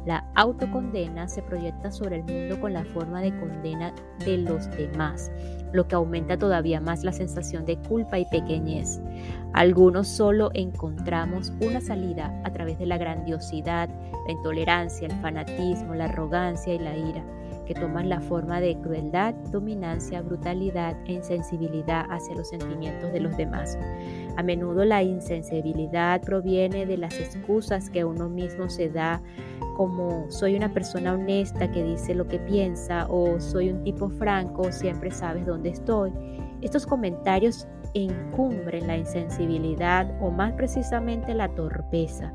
La 0.07 0.23
autocondena 0.35 1.27
se 1.27 1.41
proyecta 1.41 1.91
sobre 1.91 2.15
el 2.15 2.23
mundo 2.23 2.61
con 2.61 2.71
la 2.71 2.85
forma 2.85 3.19
de 3.19 3.37
condena 3.37 3.93
de 4.23 4.37
los 4.37 4.71
demás, 4.71 5.29
lo 5.73 5.85
que 5.85 5.95
aumenta 5.95 6.37
todavía 6.37 6.79
más 6.79 7.03
la 7.03 7.11
sensación 7.11 7.65
de 7.65 7.75
culpa 7.75 8.17
y 8.17 8.23
pequeñez. 8.23 9.01
Algunos 9.51 10.07
solo 10.07 10.49
encontramos 10.53 11.51
una 11.59 11.81
salida 11.81 12.41
a 12.45 12.53
través 12.53 12.79
de 12.79 12.85
la 12.85 12.97
grandiosidad, 12.97 13.89
la 14.25 14.31
intolerancia, 14.31 15.07
el 15.07 15.21
fanatismo, 15.21 15.93
la 15.93 16.05
arrogancia 16.05 16.73
y 16.73 16.79
la 16.79 16.95
ira, 16.95 17.25
que 17.65 17.73
toman 17.73 18.07
la 18.07 18.21
forma 18.21 18.61
de 18.61 18.79
crueldad, 18.79 19.33
dominancia, 19.51 20.21
brutalidad 20.21 20.95
e 21.05 21.15
insensibilidad 21.15 22.05
hacia 22.09 22.33
los 22.33 22.47
sentimientos 22.47 23.11
de 23.11 23.19
los 23.19 23.35
demás. 23.35 23.77
A 24.37 24.43
menudo 24.43 24.85
la 24.85 25.03
insensibilidad 25.03 26.21
proviene 26.21 26.85
de 26.85 26.95
las 26.95 27.19
excusas 27.19 27.89
que 27.89 28.05
uno 28.05 28.29
mismo 28.29 28.69
se 28.69 28.87
da 28.89 29.21
como 29.77 30.25
soy 30.31 30.55
una 30.55 30.73
persona 30.73 31.13
honesta 31.13 31.71
que 31.71 31.83
dice 31.83 32.15
lo 32.15 32.27
que 32.27 32.39
piensa 32.39 33.05
o 33.11 33.39
soy 33.39 33.69
un 33.69 33.83
tipo 33.83 34.09
franco, 34.09 34.71
siempre 34.71 35.11
sabes 35.11 35.45
dónde 35.45 35.69
estoy. 35.69 36.11
Estos 36.61 36.87
comentarios 36.87 37.67
encumbren 37.93 38.87
la 38.87 38.97
insensibilidad 38.97 40.11
o 40.19 40.31
más 40.31 40.53
precisamente 40.53 41.35
la 41.35 41.49
torpeza. 41.49 42.33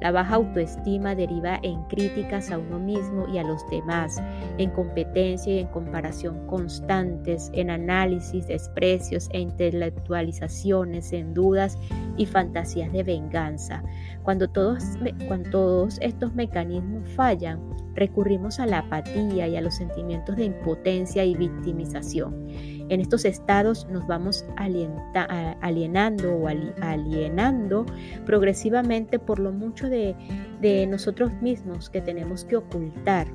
La 0.00 0.10
baja 0.12 0.36
autoestima 0.36 1.14
deriva 1.14 1.58
en 1.62 1.82
críticas 1.84 2.50
a 2.50 2.58
uno 2.58 2.78
mismo 2.78 3.26
y 3.28 3.38
a 3.38 3.42
los 3.42 3.68
demás, 3.70 4.22
en 4.58 4.70
competencia 4.70 5.54
y 5.54 5.58
en 5.58 5.66
comparación 5.68 6.46
constantes, 6.46 7.50
en 7.54 7.70
análisis, 7.70 8.46
desprecios 8.46 9.28
e 9.32 9.40
intelectualizaciones, 9.40 11.12
en 11.12 11.34
dudas 11.34 11.78
y 12.16 12.26
fantasías 12.26 12.92
de 12.92 13.02
venganza. 13.02 13.82
Cuando 14.22 14.48
todos, 14.48 14.84
cuando 15.28 15.50
todos 15.50 15.98
estos 16.00 16.34
mecanismos 16.34 17.08
fallan, 17.10 17.60
recurrimos 17.94 18.60
a 18.60 18.66
la 18.66 18.78
apatía 18.78 19.48
y 19.48 19.56
a 19.56 19.60
los 19.60 19.74
sentimientos 19.74 20.36
de 20.36 20.44
impotencia 20.44 21.24
y 21.24 21.34
victimización. 21.34 22.46
En 22.90 23.00
estos 23.00 23.24
estados 23.24 23.86
nos 23.88 24.04
vamos 24.08 24.44
alienando 24.56 26.34
o 26.34 26.48
alienando 26.48 27.86
progresivamente 28.26 29.20
por 29.20 29.38
lo 29.38 29.52
mucho 29.52 29.88
de, 29.88 30.16
de 30.60 30.88
nosotros 30.88 31.32
mismos 31.40 31.88
que 31.88 32.00
tenemos 32.00 32.44
que 32.44 32.56
ocultar. 32.56 33.28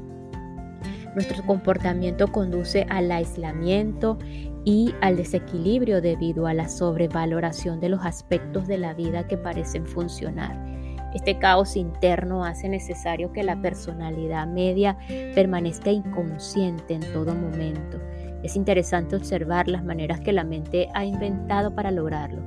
Nuestro 1.16 1.42
comportamiento 1.46 2.28
conduce 2.28 2.86
al 2.90 3.10
aislamiento 3.10 4.18
y 4.66 4.94
al 5.00 5.16
desequilibrio 5.16 6.02
debido 6.02 6.48
a 6.48 6.54
la 6.54 6.68
sobrevaloración 6.68 7.80
de 7.80 7.88
los 7.88 8.06
aspectos 8.06 8.68
de 8.68 8.78
la 8.78 8.94
vida 8.94 9.26
que 9.26 9.38
parecen 9.38 9.86
funcionar. 9.86 10.62
Este 11.14 11.40
caos 11.40 11.78
interno 11.78 12.44
hace 12.44 12.68
necesario 12.68 13.32
que 13.32 13.42
la 13.42 13.62
personalidad 13.62 14.48
media 14.48 14.98
permanezca 15.34 15.92
inconsciente 15.92 16.96
en 16.96 17.14
todo 17.14 17.34
momento 17.34 18.02
es 18.44 18.56
interesante 18.56 19.16
observar 19.16 19.68
las 19.68 19.84
maneras 19.84 20.20
que 20.20 20.34
la 20.34 20.44
mente 20.44 20.88
ha 20.94 21.06
inventado 21.06 21.74
para 21.74 21.92
lograrlo. 21.92 22.42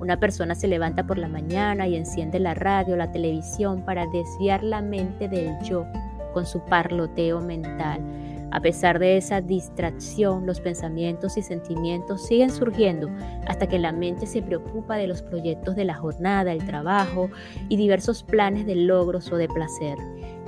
Una 0.00 0.18
persona 0.18 0.54
se 0.54 0.66
levanta 0.66 1.06
por 1.06 1.18
la 1.18 1.28
mañana 1.28 1.86
y 1.86 1.94
enciende 1.94 2.40
la 2.40 2.54
radio 2.54 2.94
o 2.94 2.96
la 2.96 3.12
televisión 3.12 3.82
para 3.84 4.06
desviar 4.06 4.64
la 4.64 4.82
mente 4.82 5.28
del 5.28 5.56
yo 5.62 5.86
con 6.32 6.44
su 6.44 6.60
parloteo 6.64 7.40
mental. 7.40 8.00
A 8.50 8.60
pesar 8.60 8.98
de 8.98 9.16
esa 9.16 9.40
distracción, 9.40 10.44
los 10.44 10.60
pensamientos 10.60 11.38
y 11.38 11.42
sentimientos 11.42 12.26
siguen 12.26 12.50
surgiendo 12.50 13.08
hasta 13.46 13.66
que 13.66 13.78
la 13.78 13.92
mente 13.92 14.26
se 14.26 14.42
preocupa 14.42 14.96
de 14.96 15.06
los 15.06 15.22
proyectos 15.22 15.74
de 15.74 15.86
la 15.86 15.94
jornada, 15.94 16.52
el 16.52 16.66
trabajo 16.66 17.30
y 17.70 17.76
diversos 17.76 18.22
planes 18.22 18.66
de 18.66 18.74
logros 18.74 19.32
o 19.32 19.36
de 19.36 19.48
placer. 19.48 19.96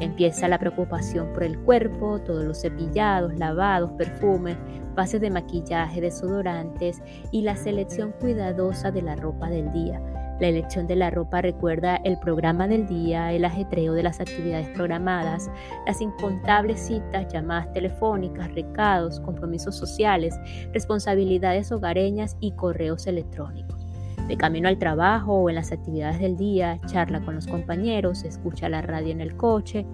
Empieza 0.01 0.49
la 0.49 0.59
preocupación 0.59 1.33
por 1.33 1.45
el 1.45 1.59
cuerpo, 1.61 2.21
todos 2.21 2.45
los 2.45 2.61
cepillados, 2.61 3.35
lavados, 3.39 3.93
perfumes, 3.93 4.57
bases 4.95 5.21
de 5.21 5.31
maquillaje, 5.31 6.01
desodorantes 6.01 7.03
y 7.31 7.43
la 7.43 7.57
selección 7.57 8.13
cuidadosa 8.21 8.91
de 8.91 9.03
la 9.03 9.17
ropa 9.17 9.49
del 9.49 9.71
día. 9.73 10.01
La 10.41 10.49
elección 10.49 10.89
de 10.89 10.97
la 10.97 11.11
ropa 11.11 11.43
recuerda 11.43 11.97
el 12.05 12.19
programa 12.19 12.67
del 12.67 12.89
día, 12.89 13.33
el 13.33 13.45
ajetreo 13.45 13.93
de 13.93 14.03
las 14.03 14.21
actividades 14.21 14.69
programadas, 14.71 15.49
las 15.87 16.01
incontables 16.01 16.81
citas, 16.81 17.33
llamadas 17.33 17.73
telefónicas, 17.73 18.53
recados, 18.53 19.21
compromisos 19.21 19.77
sociales, 19.77 20.35
responsabilidades 20.73 21.71
hogareñas 21.71 22.37
y 22.41 22.51
correos 22.51 23.07
electrónicos. 23.07 23.84
De 24.29 24.37
camino 24.37 24.69
al 24.69 24.79
trabajo 24.79 25.35
o 25.35 25.49
en 25.51 25.57
las 25.57 25.71
actividades 25.71 26.19
del 26.19 26.37
día, 26.37 26.81
charla 26.87 27.21
con 27.25 27.35
los 27.35 27.47
compañeros, 27.47 28.25
escucha 28.25 28.69
la 28.69 28.81
radio 28.81 29.13
en 29.13 29.21
el 29.21 29.37
coche, 29.37 29.85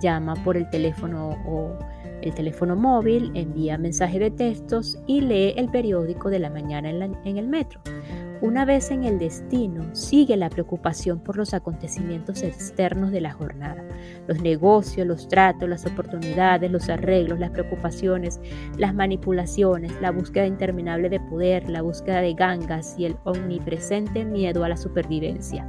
llama 0.00 0.34
por 0.34 0.56
el 0.56 0.68
teléfono 0.70 1.30
o 1.46 1.76
el 2.22 2.34
teléfono 2.34 2.74
móvil, 2.74 3.30
envía 3.34 3.76
mensajes 3.76 4.20
de 4.20 4.30
textos 4.30 4.98
y 5.06 5.20
lee 5.20 5.54
el 5.56 5.68
periódico 5.70 6.30
de 6.30 6.38
la 6.38 6.50
mañana 6.50 6.88
en, 6.90 7.36
el 7.38 7.48
metro. 7.48 7.80
Una 8.40 8.64
vez 8.64 8.90
en 8.90 9.04
el 9.04 9.18
destino, 9.18 9.94
sigue 9.94 10.36
la 10.36 10.50
preocupación 10.50 11.20
por 11.20 11.36
los 11.36 11.54
acontecimientos 11.54 12.42
externos 12.42 13.10
de 13.10 13.20
la 13.20 13.32
jornada, 13.32 13.82
los 14.26 14.42
negocios, 14.42 15.06
los 15.06 15.28
tratos, 15.28 15.68
las 15.68 15.86
oportunidades, 15.86 16.70
los 16.70 16.88
arreglos, 16.88 17.38
las 17.38 17.50
preocupaciones, 17.50 18.40
las 18.76 18.94
manipulaciones, 18.94 19.92
la 20.00 20.10
búsqueda 20.10 20.46
interminable 20.46 21.08
de 21.08 21.20
poder, 21.20 21.70
la 21.70 21.82
búsqueda 21.82 22.20
de 22.20 22.34
gangas 22.34 22.96
y 22.98 23.06
el 23.06 23.16
omnipresente 23.24 24.24
miedo 24.24 24.64
a 24.64 24.68
la 24.68 24.76
supervivencia. 24.76 25.66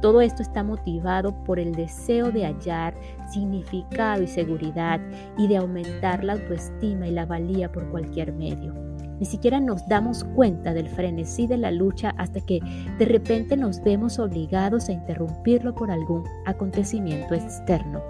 Todo 0.00 0.20
esto 0.20 0.42
está 0.42 0.62
motivado 0.62 1.34
por 1.44 1.58
el 1.58 1.72
deseo 1.72 2.30
de 2.30 2.44
hallar 2.44 2.94
significado 3.30 4.22
y 4.22 4.28
seguridad 4.28 5.00
y 5.36 5.48
de 5.48 5.56
aumentar 5.56 6.22
la 6.22 6.34
autoestima 6.34 7.08
y 7.08 7.10
la 7.10 7.26
valía 7.26 7.72
por 7.72 7.90
cualquier 7.90 8.32
medio. 8.32 8.93
Ni 9.18 9.26
siquiera 9.26 9.60
nos 9.60 9.86
damos 9.88 10.24
cuenta 10.24 10.74
del 10.74 10.88
frenesí 10.88 11.46
de 11.46 11.56
la 11.56 11.70
lucha 11.70 12.14
hasta 12.18 12.40
que 12.40 12.60
de 12.98 13.04
repente 13.04 13.56
nos 13.56 13.82
vemos 13.82 14.18
obligados 14.18 14.88
a 14.88 14.92
interrumpirlo 14.92 15.74
por 15.74 15.90
algún 15.90 16.24
acontecimiento 16.46 17.34
externo. 17.34 18.02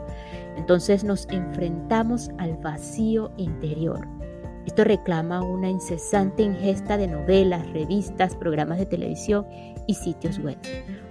Entonces 0.57 1.05
nos 1.05 1.29
enfrentamos 1.31 2.31
al 2.39 2.57
vacío 2.57 3.33
interior 3.37 4.07
esto 4.67 4.85
reclama 4.85 5.43
una 5.43 5.69
incesante 5.69 6.43
ingesta 6.43 6.97
de 6.97 7.07
novelas, 7.07 7.71
revistas, 7.73 8.35
programas 8.35 8.79
de 8.79 8.87
televisión 8.87 9.47
y 9.87 9.95
sitios 9.95 10.39
web. 10.39 10.59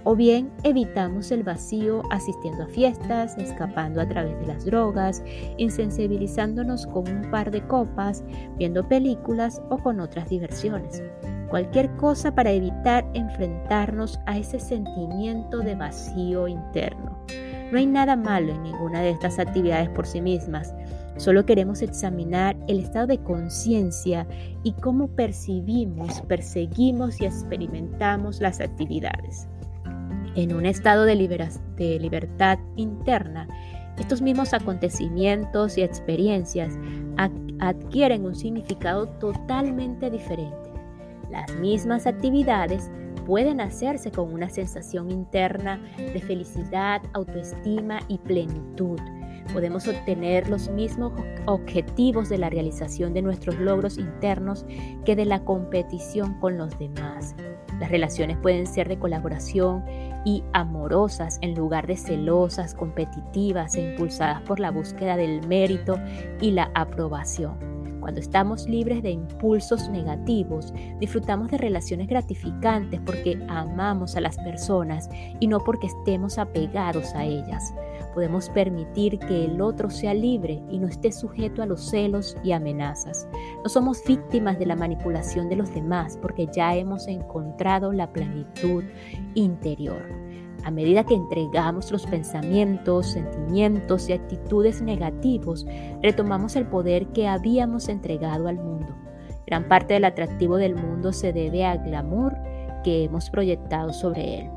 O 0.03 0.15
bien 0.15 0.51
evitamos 0.63 1.31
el 1.31 1.43
vacío 1.43 2.01
asistiendo 2.09 2.63
a 2.63 2.67
fiestas, 2.67 3.37
escapando 3.37 4.01
a 4.01 4.07
través 4.07 4.37
de 4.39 4.47
las 4.47 4.65
drogas, 4.65 5.23
insensibilizándonos 5.57 6.85
con 6.87 7.07
un 7.07 7.31
par 7.31 7.51
de 7.51 7.65
copas, 7.67 8.23
viendo 8.57 8.87
películas 8.87 9.61
o 9.69 9.77
con 9.77 9.99
otras 9.99 10.29
diversiones. 10.29 11.03
Cualquier 11.49 11.95
cosa 11.97 12.33
para 12.33 12.51
evitar 12.51 13.05
enfrentarnos 13.13 14.19
a 14.25 14.37
ese 14.37 14.59
sentimiento 14.59 15.59
de 15.59 15.75
vacío 15.75 16.47
interno. 16.47 17.17
No 17.71 17.77
hay 17.77 17.85
nada 17.85 18.15
malo 18.15 18.53
en 18.53 18.63
ninguna 18.63 19.01
de 19.01 19.11
estas 19.11 19.39
actividades 19.39 19.89
por 19.89 20.05
sí 20.05 20.21
mismas 20.21 20.75
Solo 21.17 21.45
queremos 21.45 21.81
examinar 21.81 22.55
el 22.67 22.79
estado 22.79 23.07
de 23.07 23.19
conciencia 23.19 24.27
y 24.63 24.73
cómo 24.73 25.09
percibimos, 25.09 26.21
perseguimos 26.21 27.21
y 27.21 27.25
experimentamos 27.25 28.41
las 28.41 28.59
actividades. 28.59 29.47
En 30.35 30.55
un 30.55 30.65
estado 30.65 31.05
de, 31.05 31.15
libertad 31.15 32.57
interna, 32.75 33.47
estos 33.99 34.23
mismos 34.23 34.53
acontecimientos 34.55 35.77
y 35.77 35.83
experiencias 35.83 36.73
adquieren 37.59 38.25
un 38.25 38.33
significado 38.33 39.07
totalmente 39.07 40.09
diferente. 40.09 40.71
Las 41.29 41.55
mismas 41.57 42.07
actividades 42.07 42.89
pueden 43.27 43.61
hacerse 43.61 44.09
con 44.11 44.33
una 44.33 44.49
sensación 44.49 45.11
interna 45.11 45.79
de 45.97 46.19
felicidad, 46.19 47.03
autoestima 47.13 47.99
y 48.07 48.17
plenitud 48.17 48.99
podemos 49.51 49.87
obtener 49.87 50.49
los 50.49 50.69
mismos 50.69 51.13
objetivos 51.45 52.29
de 52.29 52.37
la 52.37 52.49
realización 52.49 53.13
de 53.13 53.21
nuestros 53.21 53.55
logros 53.59 53.97
internos 53.97 54.65
que 55.05 55.15
de 55.15 55.25
la 55.25 55.43
competición 55.43 56.39
con 56.39 56.57
los 56.57 56.77
demás. 56.79 57.35
Las 57.79 57.89
relaciones 57.89 58.37
pueden 58.37 58.67
ser 58.67 58.87
de 58.87 58.99
colaboración 58.99 59.83
y 60.25 60.43
amorosas 60.53 61.39
en 61.41 61.55
lugar 61.55 61.87
de 61.87 61.97
celosas, 61.97 62.73
competitivas 62.73 63.75
e 63.75 63.91
impulsadas 63.91 64.41
por 64.43 64.59
la 64.59 64.71
búsqueda 64.71 65.17
del 65.17 65.45
mérito 65.47 65.99
y 66.39 66.51
la 66.51 66.71
aprobación. 66.75 67.72
Cuando 68.03 68.19
estamos 68.19 68.67
libres 68.67 69.01
de 69.01 69.11
impulsos 69.11 69.87
negativos, 69.87 70.73
disfrutamos 70.99 71.49
de 71.49 71.57
relaciones 71.57 72.09
gratificantes 72.09 72.99
porque 73.05 73.41
amamos 73.47 74.17
a 74.17 74.19
las 74.19 74.35
personas 74.39 75.09
y 75.39 75.47
no 75.47 75.61
porque 75.61 75.87
estemos 75.87 76.37
apegados 76.37 77.15
a 77.15 77.23
ellas. 77.23 77.73
Podemos 78.13 78.49
permitir 78.49 79.19
que 79.19 79.45
el 79.45 79.61
otro 79.61 79.89
sea 79.89 80.13
libre 80.13 80.61
y 80.69 80.79
no 80.79 80.87
esté 80.87 81.13
sujeto 81.13 81.61
a 81.61 81.65
los 81.65 81.89
celos 81.89 82.35
y 82.43 82.51
amenazas. 82.51 83.25
No 83.63 83.69
somos 83.69 84.03
víctimas 84.05 84.59
de 84.59 84.65
la 84.65 84.75
manipulación 84.75 85.47
de 85.47 85.55
los 85.55 85.73
demás 85.73 86.19
porque 86.21 86.49
ya 86.53 86.75
hemos 86.75 87.07
encontrado 87.07 87.93
la 87.93 88.11
plenitud 88.11 88.83
interior. 89.33 90.03
A 90.63 90.71
medida 90.71 91.03
que 91.03 91.13
entregamos 91.13 91.91
los 91.91 92.05
pensamientos, 92.05 93.07
sentimientos 93.07 94.07
y 94.07 94.13
actitudes 94.13 94.81
negativos, 94.81 95.65
retomamos 96.01 96.55
el 96.55 96.65
poder 96.65 97.07
que 97.07 97.27
habíamos 97.27 97.89
entregado 97.89 98.47
al 98.47 98.57
mundo. 98.57 98.95
Gran 99.45 99.67
parte 99.67 99.95
del 99.95 100.05
atractivo 100.05 100.55
del 100.55 100.75
mundo 100.75 101.11
se 101.11 101.33
debe 101.33 101.65
al 101.65 101.79
glamour 101.79 102.33
que 102.83 103.03
hemos 103.03 103.29
proyectado 103.29 103.91
sobre 103.91 104.39
él. 104.39 104.49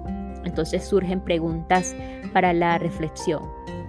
Entonces 0.45 0.85
surgen 0.85 1.21
preguntas 1.21 1.97
para 2.33 2.53
la 2.53 2.79
reflexión. 2.79 3.43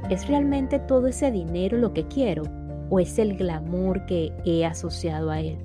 ¿Es 0.10 0.28
realmente 0.28 0.80
todo 0.80 1.08
ese 1.08 1.32
dinero 1.32 1.78
lo 1.78 1.94
que 1.94 2.08
quiero 2.08 2.44
o 2.90 3.00
es 3.00 3.20
el 3.20 3.38
glamour 3.38 4.06
que 4.08 4.34
he 4.44 4.66
asociado 4.66 5.30
a 5.30 5.42
él? 5.42 5.58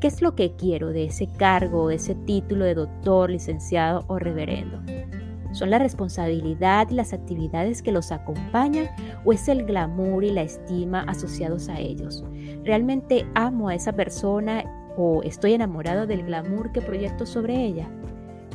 ¿Qué 0.00 0.06
es 0.06 0.22
lo 0.22 0.36
que 0.36 0.52
quiero 0.54 0.90
de 0.90 1.06
ese 1.06 1.26
cargo 1.26 1.88
de 1.88 1.96
ese 1.96 2.14
título 2.14 2.64
de 2.64 2.74
doctor, 2.74 3.30
licenciado 3.30 4.04
o 4.06 4.20
reverendo? 4.20 4.78
¿Son 5.58 5.70
la 5.70 5.80
responsabilidad 5.80 6.88
y 6.88 6.94
las 6.94 7.12
actividades 7.12 7.82
que 7.82 7.90
los 7.90 8.12
acompañan 8.12 8.86
o 9.24 9.32
es 9.32 9.48
el 9.48 9.64
glamour 9.64 10.22
y 10.22 10.30
la 10.30 10.42
estima 10.42 11.02
asociados 11.08 11.68
a 11.68 11.80
ellos? 11.80 12.24
¿Realmente 12.62 13.26
amo 13.34 13.68
a 13.68 13.74
esa 13.74 13.92
persona 13.92 14.62
o 14.96 15.20
estoy 15.24 15.54
enamorado 15.54 16.06
del 16.06 16.22
glamour 16.22 16.70
que 16.70 16.80
proyecto 16.80 17.26
sobre 17.26 17.60
ella? 17.60 17.90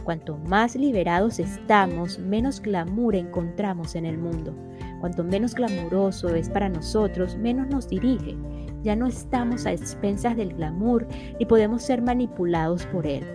Cuanto 0.06 0.38
más 0.38 0.78
liberados 0.78 1.40
estamos, 1.40 2.20
menos 2.20 2.62
glamour 2.62 3.16
encontramos 3.16 3.96
en 3.96 4.06
el 4.06 4.18
mundo. 4.18 4.56
Cuanto 5.02 5.26
menos 5.26 5.56
glamuroso 5.56 6.34
es 6.34 6.48
para 6.48 6.70
nosotros, 6.70 7.36
menos 7.36 7.68
nos 7.68 7.90
dirige. 7.90 8.38
Ya 8.82 8.96
no 8.96 9.08
estamos 9.08 9.66
a 9.66 9.74
expensas 9.74 10.38
del 10.38 10.54
glamour 10.54 11.06
ni 11.38 11.46
podemos 11.46 11.84
ser 11.84 12.02
manipulados 12.02 12.86
por 12.86 13.06
él. 13.06 13.26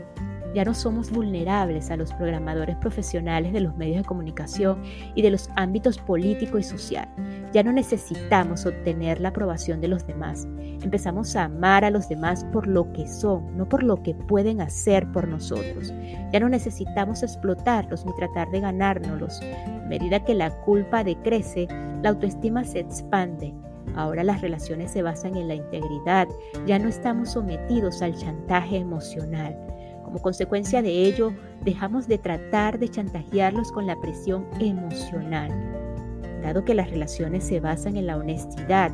Ya 0.54 0.64
no 0.64 0.74
somos 0.74 1.10
vulnerables 1.10 1.90
a 1.90 1.96
los 1.96 2.12
programadores 2.14 2.76
profesionales 2.76 3.52
de 3.52 3.60
los 3.60 3.76
medios 3.76 3.98
de 3.98 4.04
comunicación 4.04 4.82
y 5.14 5.22
de 5.22 5.30
los 5.30 5.50
ámbitos 5.56 5.98
político 5.98 6.58
y 6.58 6.62
social. 6.62 7.08
Ya 7.52 7.62
no 7.62 7.72
necesitamos 7.72 8.66
obtener 8.66 9.20
la 9.20 9.28
aprobación 9.28 9.80
de 9.80 9.88
los 9.88 10.06
demás. 10.06 10.46
Empezamos 10.82 11.34
a 11.36 11.44
amar 11.44 11.84
a 11.84 11.90
los 11.90 12.08
demás 12.08 12.44
por 12.52 12.66
lo 12.66 12.92
que 12.92 13.06
son, 13.06 13.56
no 13.56 13.68
por 13.68 13.82
lo 13.82 14.02
que 14.02 14.14
pueden 14.14 14.60
hacer 14.60 15.10
por 15.12 15.28
nosotros. 15.28 15.92
Ya 16.32 16.40
no 16.40 16.48
necesitamos 16.48 17.22
explotarlos 17.22 18.06
ni 18.06 18.14
tratar 18.14 18.50
de 18.50 18.60
ganárnoslos. 18.60 19.40
A 19.42 19.88
medida 19.88 20.24
que 20.24 20.34
la 20.34 20.50
culpa 20.62 21.04
decrece, 21.04 21.66
la 22.02 22.10
autoestima 22.10 22.64
se 22.64 22.80
expande. 22.80 23.54
Ahora 23.94 24.22
las 24.22 24.40
relaciones 24.40 24.92
se 24.92 25.02
basan 25.02 25.36
en 25.36 25.48
la 25.48 25.54
integridad. 25.54 26.28
Ya 26.66 26.78
no 26.78 26.88
estamos 26.88 27.32
sometidos 27.32 28.02
al 28.02 28.14
chantaje 28.14 28.76
emocional. 28.76 29.56
Como 30.08 30.22
consecuencia 30.22 30.80
de 30.80 31.02
ello, 31.02 31.34
dejamos 31.66 32.08
de 32.08 32.16
tratar 32.16 32.78
de 32.78 32.88
chantajearlos 32.88 33.70
con 33.70 33.86
la 33.86 34.00
presión 34.00 34.46
emocional. 34.58 35.50
Dado 36.42 36.64
que 36.64 36.74
las 36.74 36.88
relaciones 36.88 37.44
se 37.44 37.60
basan 37.60 37.98
en 37.98 38.06
la 38.06 38.16
honestidad 38.16 38.90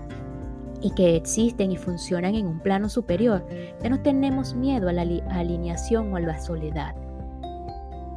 y 0.80 0.90
que 0.90 1.14
existen 1.14 1.70
y 1.70 1.76
funcionan 1.76 2.34
en 2.34 2.48
un 2.48 2.58
plano 2.58 2.88
superior, 2.88 3.46
ya 3.80 3.90
no 3.90 4.02
tenemos 4.02 4.56
miedo 4.56 4.88
a 4.88 4.92
la 4.92 5.02
alineación 5.30 6.12
o 6.12 6.16
a 6.16 6.20
la 6.20 6.40
soledad. 6.40 6.96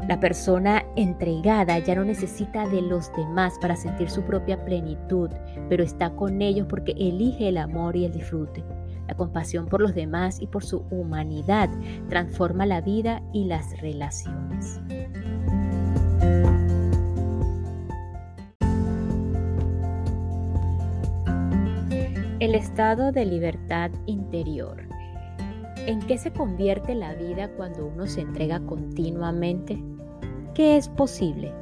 La 0.08 0.20
persona 0.20 0.84
entregada 0.96 1.78
ya 1.78 1.94
no 1.94 2.04
necesita 2.04 2.68
de 2.68 2.82
los 2.82 3.12
demás 3.16 3.54
para 3.62 3.76
sentir 3.76 4.10
su 4.10 4.24
propia 4.24 4.66
plenitud, 4.66 5.30
pero 5.70 5.84
está 5.84 6.10
con 6.16 6.42
ellos 6.42 6.66
porque 6.68 6.94
elige 6.94 7.50
el 7.50 7.58
amor 7.58 7.96
y 7.96 8.06
el 8.06 8.12
disfrute. 8.12 8.64
La 9.08 9.16
compasión 9.16 9.68
por 9.68 9.82
los 9.82 9.94
demás 9.96 10.42
y 10.42 10.48
por 10.48 10.64
su 10.64 10.80
humanidad 10.92 11.70
transforma 12.10 12.66
la 12.66 12.82
vida 12.82 13.22
y 13.34 13.46
las 13.46 13.80
relaciones. 13.82 14.82
El 22.40 22.54
estado 22.56 23.12
de 23.12 23.26
libertad 23.26 23.92
interior. 24.06 24.84
¿En 25.88 26.00
qué 26.00 26.18
se 26.18 26.32
convierte 26.32 26.96
la 26.96 27.14
vida 27.14 27.50
cuando 27.56 27.86
uno 27.86 28.08
se 28.08 28.22
entrega 28.22 28.60
continuamente? 28.60 29.82
que 30.58 30.76
es 30.76 30.90
posible. 30.90 31.54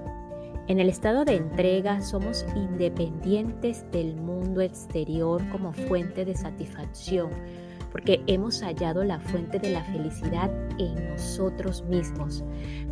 En 0.67 0.79
el 0.79 0.89
estado 0.89 1.25
de 1.25 1.35
entrega 1.35 2.01
somos 2.01 2.43
independientes 2.55 3.85
del 3.91 4.15
mundo 4.15 4.61
exterior 4.61 5.47
como 5.49 5.73
fuente 5.73 6.25
de 6.25 6.35
satisfacción, 6.35 7.29
porque 7.91 8.23
hemos 8.25 8.63
hallado 8.63 9.03
la 9.03 9.19
fuente 9.19 9.59
de 9.59 9.69
la 9.69 9.83
felicidad 9.83 10.51
en 10.79 11.09
nosotros 11.09 11.83
mismos. 11.85 12.43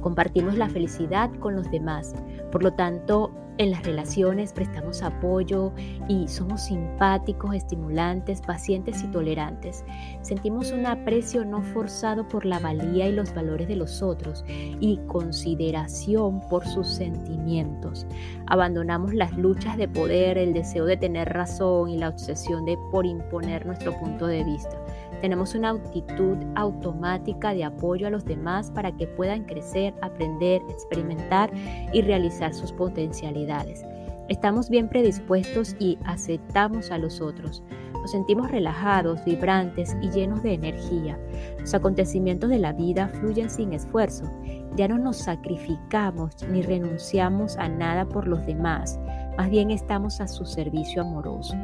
Compartimos 0.02 0.56
la 0.56 0.70
felicidad 0.70 1.32
con 1.40 1.56
los 1.56 1.72
demás. 1.72 2.14
Por 2.52 2.62
lo 2.62 2.74
tanto, 2.74 3.32
en 3.58 3.72
las 3.72 3.84
relaciones 3.84 4.54
prestamos 4.54 5.04
apoyo 5.04 5.72
y 6.08 6.28
somos 6.28 6.66
simpáticos, 6.66 7.56
estimulantes, 7.56 8.42
pacientes 8.42 9.04
y 9.04 9.08
tolerantes. 9.08 9.84
Sentimos 10.22 10.72
un 10.72 10.86
aprecio 10.86 11.46
no 11.46 11.62
forzado 11.62 12.28
por 12.28 12.46
la 12.46 12.60
valía 12.60 13.08
y 13.08 13.13
los 13.13 13.34
valores 13.34 13.68
de 13.68 13.76
los 13.76 14.02
otros 14.02 14.44
y 14.48 15.00
consideración 15.08 16.39
por 16.50 16.66
sus 16.68 16.88
sentimientos. 16.88 18.08
Abandonamos 18.48 19.13
las 19.13 19.38
luchas 19.38 19.78
de 19.78 19.88
poder, 19.88 20.38
el 20.38 20.54
deseo 20.54 20.86
de 20.86 20.98
tener 20.98 21.30
razón 21.30 21.89
y 21.89 21.98
la 21.98 22.10
obsesión 22.10 22.66
de 22.66 22.78
por 22.92 23.06
imponer 23.06 23.66
nuestro 23.66 23.98
punto 24.00 24.28
de 24.28 24.44
vista. 24.44 24.83
Tenemos 25.24 25.56
una 25.56 25.70
actitud 25.70 26.36
automática 26.56 27.54
de 27.54 27.64
apoyo 27.64 28.08
a 28.08 28.10
los 28.10 28.26
demás 28.26 28.70
para 28.70 28.92
que 28.92 29.08
puedan 29.08 29.46
crecer, 29.46 29.94
aprender, 30.02 30.62
experimentar 30.68 31.50
y 31.94 32.02
realizar 32.02 32.54
sus 32.54 32.74
potencialidades. 32.74 33.86
Estamos 34.28 34.70
bien 34.70 34.90
predispuestos 34.90 35.78
y 35.80 35.98
aceptamos 36.04 36.92
a 36.92 36.98
los 36.98 37.22
otros. 37.22 37.64
Nos 37.94 38.12
sentimos 38.12 38.52
relajados, 38.52 39.24
vibrantes 39.24 39.96
y 40.02 40.10
llenos 40.10 40.44
de 40.44 40.56
energía. 40.56 41.18
Los 41.58 41.74
acontecimientos 41.74 42.50
de 42.50 42.60
la 42.60 42.74
vida 42.74 43.08
fluyen 43.08 43.50
sin 43.50 43.72
esfuerzo. 43.72 44.30
Ya 44.76 44.90
no 44.90 44.98
nos 44.98 45.20
sacrificamos 45.20 46.36
ni 46.52 46.64
renunciamos 46.64 47.56
a 47.56 47.70
nada 47.70 48.04
por 48.04 48.28
los 48.28 48.46
demás. 48.46 49.00
Más 49.38 49.50
bien 49.50 49.72
estamos 49.72 50.20
a 50.20 50.28
su 50.28 50.46
servicio 50.46 51.02
amoroso. 51.02 51.56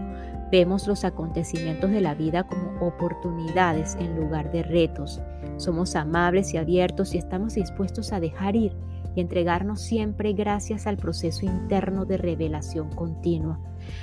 Vemos 0.52 0.88
los 0.88 1.04
acontecimientos 1.04 1.92
de 1.92 2.02
la 2.02 2.16
vida 2.16 2.48
como 2.48 2.80
oportunidades 2.80 3.96
en 4.00 4.16
lugar 4.16 4.52
de 4.52 4.64
retos. 4.64 5.22
Somos 5.58 5.96
amables 5.96 6.54
y 6.54 6.58
abiertos 6.58 7.14
y 7.14 7.20
estamos 7.20 7.54
dispuestos 7.54 8.14
a 8.14 8.20
dejar 8.20 8.56
ir 8.56 8.76
y 9.16 9.22
entregarnos 9.22 9.82
siempre 9.82 10.34
gracias 10.34 10.88
al 10.88 10.98
proceso 10.98 11.46
interno 11.46 12.06
de 12.06 12.18
revelación 12.18 12.90
continua. 12.90 13.60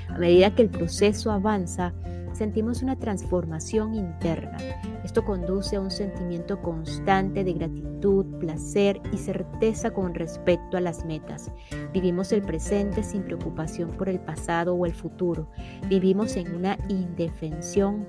A 0.08 0.18
medida 0.18 0.54
que 0.54 0.62
el 0.62 0.70
proceso 0.70 1.32
avanza, 1.32 1.94
sentimos 2.36 2.82
una 2.82 2.96
transformación 2.96 3.94
interna. 3.94 4.58
Esto 5.04 5.24
conduce 5.24 5.76
a 5.76 5.80
un 5.80 5.90
sentimiento 5.90 6.60
constante 6.60 7.42
de 7.44 7.54
gratitud, 7.54 8.26
placer 8.38 9.00
y 9.12 9.16
certeza 9.16 9.90
con 9.92 10.14
respecto 10.14 10.76
a 10.76 10.80
las 10.80 11.04
metas. 11.04 11.50
Vivimos 11.92 12.32
el 12.32 12.42
presente 12.42 13.02
sin 13.02 13.22
preocupación 13.22 13.90
por 13.92 14.08
el 14.08 14.20
pasado 14.20 14.74
o 14.74 14.84
el 14.86 14.94
futuro. 14.94 15.48
Vivimos 15.88 16.36
en 16.36 16.54
una 16.54 16.78
indefensión 16.88 18.06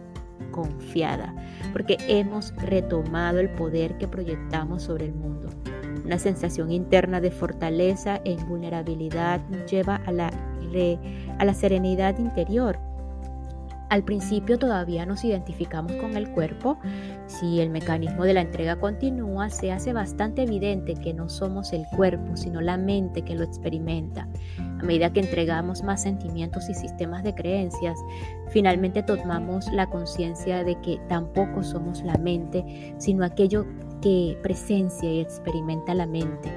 confiada, 0.52 1.34
porque 1.72 1.98
hemos 2.08 2.54
retomado 2.58 3.40
el 3.40 3.50
poder 3.50 3.98
que 3.98 4.08
proyectamos 4.08 4.84
sobre 4.84 5.06
el 5.06 5.14
mundo. 5.14 5.50
Una 6.06 6.20
sensación 6.20 6.72
interna 6.72 7.22
de 7.22 7.32
fortaleza 7.32 8.22
e 8.24 8.32
invulnerabilidad 8.32 9.42
nos 9.50 9.70
lleva 9.70 9.96
a 9.96 10.12
la, 10.12 10.32
a 11.40 11.46
la 11.46 11.54
serenidad 11.54 12.20
interior 12.20 12.78
al 13.90 14.04
principio 14.04 14.60
todavía 14.60 15.06
nos 15.06 15.24
identificamos 15.24 15.94
con 15.94 16.18
el 16.18 16.30
cuerpo. 16.32 16.78
Si 17.28 17.62
el 17.62 17.70
mecanismo 17.70 18.26
de 18.26 18.34
la 18.34 18.42
entrega 18.42 18.78
continúa, 18.78 19.50
se 19.50 19.72
hace 19.72 19.94
bastante 19.94 20.44
evidente 20.44 20.96
que 20.96 21.14
no 21.14 21.30
somos 21.30 21.72
el 21.72 21.86
cuerpo, 21.96 22.36
sino 22.36 22.60
la 22.60 22.78
mente 22.78 23.22
que 23.22 23.36
lo 23.36 23.44
experimenta. 23.44 24.28
A 24.58 24.84
medida 24.84 25.14
que 25.14 25.22
entregamos 25.22 25.84
más 25.84 26.02
sentimientos 26.02 26.70
y 26.70 26.74
sistemas 26.74 27.24
de 27.24 27.34
creencias, 27.34 27.98
finalmente 28.50 29.04
tomamos 29.04 29.72
la 29.72 29.90
conciencia 29.90 30.64
de 30.64 30.80
que 30.82 31.00
tampoco 31.08 31.64
somos 31.64 32.02
la 32.04 32.18
mente, 32.18 32.94
sino 32.98 33.24
aquello 33.24 33.66
que 34.02 34.38
presencia 34.44 35.12
y 35.12 35.22
experimenta 35.22 35.94
la 35.94 36.06
mente, 36.06 36.52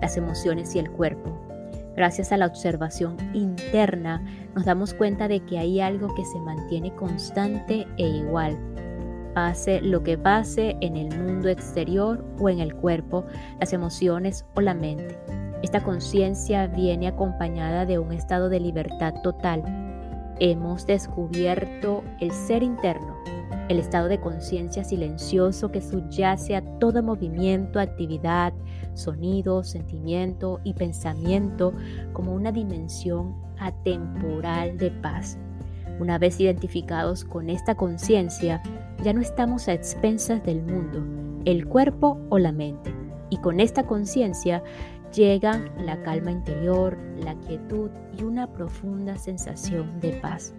las 0.00 0.16
emociones 0.16 0.74
y 0.74 0.80
el 0.80 0.90
cuerpo. 0.90 1.43
Gracias 1.96 2.32
a 2.32 2.36
la 2.36 2.46
observación 2.46 3.16
interna 3.34 4.24
nos 4.54 4.64
damos 4.64 4.94
cuenta 4.94 5.28
de 5.28 5.40
que 5.40 5.58
hay 5.58 5.80
algo 5.80 6.12
que 6.14 6.24
se 6.24 6.40
mantiene 6.40 6.94
constante 6.94 7.86
e 7.96 8.06
igual. 8.08 8.58
Pase 9.34 9.80
lo 9.80 10.02
que 10.02 10.18
pase 10.18 10.76
en 10.80 10.96
el 10.96 11.16
mundo 11.16 11.48
exterior 11.48 12.24
o 12.38 12.48
en 12.48 12.60
el 12.60 12.74
cuerpo, 12.74 13.24
las 13.60 13.72
emociones 13.72 14.44
o 14.54 14.60
la 14.60 14.74
mente. 14.74 15.18
Esta 15.62 15.82
conciencia 15.82 16.66
viene 16.66 17.08
acompañada 17.08 17.86
de 17.86 17.98
un 17.98 18.12
estado 18.12 18.48
de 18.48 18.60
libertad 18.60 19.14
total. 19.22 19.62
Hemos 20.38 20.86
descubierto 20.86 22.04
el 22.20 22.32
ser 22.32 22.62
interno, 22.62 23.16
el 23.68 23.78
estado 23.78 24.08
de 24.08 24.20
conciencia 24.20 24.84
silencioso 24.84 25.70
que 25.70 25.80
subyace 25.80 26.54
a 26.54 26.62
todo 26.78 27.02
movimiento, 27.02 27.80
actividad, 27.80 28.52
sonido, 28.94 29.62
sentimiento 29.62 30.60
y 30.64 30.74
pensamiento 30.74 31.72
como 32.12 32.32
una 32.32 32.52
dimensión 32.52 33.34
atemporal 33.58 34.78
de 34.78 34.90
paz. 34.90 35.38
Una 36.00 36.18
vez 36.18 36.40
identificados 36.40 37.24
con 37.24 37.50
esta 37.50 37.76
conciencia, 37.76 38.62
ya 39.02 39.12
no 39.12 39.20
estamos 39.20 39.68
a 39.68 39.74
expensas 39.74 40.42
del 40.44 40.62
mundo, 40.62 41.04
el 41.44 41.66
cuerpo 41.66 42.18
o 42.30 42.38
la 42.38 42.52
mente. 42.52 42.92
Y 43.30 43.38
con 43.38 43.60
esta 43.60 43.86
conciencia 43.86 44.62
llegan 45.12 45.70
la 45.84 46.02
calma 46.02 46.30
interior, 46.30 46.98
la 47.22 47.34
quietud 47.36 47.90
y 48.18 48.24
una 48.24 48.52
profunda 48.52 49.16
sensación 49.16 50.00
de 50.00 50.12
paz. 50.14 50.54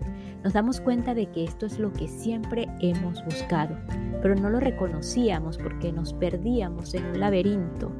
Nos 0.45 0.53
damos 0.53 0.79
cuenta 0.79 1.15
de 1.15 1.25
que 1.31 1.43
esto 1.43 1.65
es 1.65 1.79
lo 1.79 1.91
que 1.91 2.07
siempre 2.07 2.67
hemos 2.79 3.25
buscado, 3.25 3.75
pero 4.21 4.35
no 4.35 4.51
lo 4.51 4.59
reconocíamos 4.59 5.57
porque 5.57 5.91
nos 5.91 6.13
perdíamos 6.13 6.93
en 6.93 7.03
un 7.03 7.19
laberinto. 7.19 7.91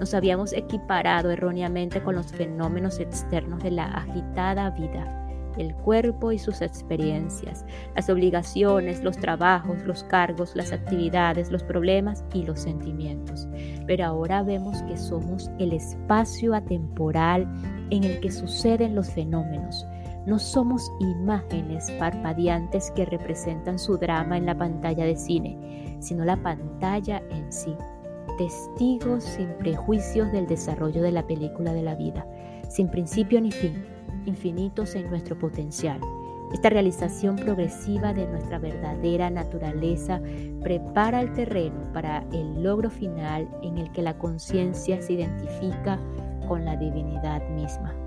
Nos 0.00 0.12
habíamos 0.12 0.52
equiparado 0.54 1.30
erróneamente 1.30 2.02
con 2.02 2.16
los 2.16 2.32
fenómenos 2.32 2.98
externos 2.98 3.62
de 3.62 3.70
la 3.70 3.84
agitada 3.84 4.70
vida 4.70 5.20
el 5.56 5.72
cuerpo 5.72 6.32
y 6.32 6.38
sus 6.40 6.62
experiencias, 6.62 7.64
las 7.94 8.10
obligaciones, 8.10 9.04
los 9.04 9.16
trabajos, 9.16 9.78
los 9.84 10.02
cargos, 10.02 10.56
las 10.56 10.72
actividades, 10.72 11.52
los 11.52 11.62
problemas 11.62 12.24
y 12.32 12.42
los 12.42 12.58
sentimientos. 12.58 13.46
Pero 13.86 14.04
ahora 14.04 14.42
vemos 14.42 14.82
que 14.82 14.96
somos 14.96 15.48
el 15.60 15.72
espacio 15.72 16.54
atemporal 16.54 17.46
en 17.90 18.02
el 18.02 18.18
que 18.18 18.32
suceden 18.32 18.96
los 18.96 19.10
fenómenos. 19.10 19.86
No 20.26 20.38
somos 20.38 20.90
imágenes 21.00 21.90
parpadeantes 21.98 22.90
que 22.92 23.04
representan 23.04 23.78
su 23.78 23.98
drama 23.98 24.36
en 24.38 24.46
la 24.46 24.56
pantalla 24.56 25.04
de 25.04 25.16
cine, 25.16 25.96
sino 26.00 26.24
la 26.24 26.36
pantalla 26.36 27.22
en 27.30 27.52
sí 27.52 27.76
testigos 28.36 29.24
sin 29.24 29.48
prejuicios 29.58 30.30
del 30.32 30.46
desarrollo 30.46 31.02
de 31.02 31.12
la 31.12 31.26
película 31.26 31.72
de 31.72 31.82
la 31.82 31.94
vida, 31.94 32.26
sin 32.68 32.88
principio 32.88 33.40
ni 33.40 33.50
fin, 33.50 33.84
infinitos 34.26 34.94
en 34.94 35.08
nuestro 35.08 35.38
potencial. 35.38 36.00
Esta 36.52 36.70
realización 36.70 37.36
progresiva 37.36 38.12
de 38.12 38.26
nuestra 38.26 38.58
verdadera 38.58 39.30
naturaleza 39.30 40.20
prepara 40.62 41.20
el 41.20 41.32
terreno 41.32 41.92
para 41.92 42.24
el 42.32 42.62
logro 42.62 42.90
final 42.90 43.48
en 43.62 43.78
el 43.78 43.90
que 43.90 44.02
la 44.02 44.16
conciencia 44.18 45.00
se 45.02 45.14
identifica 45.14 45.98
con 46.46 46.64
la 46.64 46.76
divinidad 46.76 47.48
misma. 47.50 48.03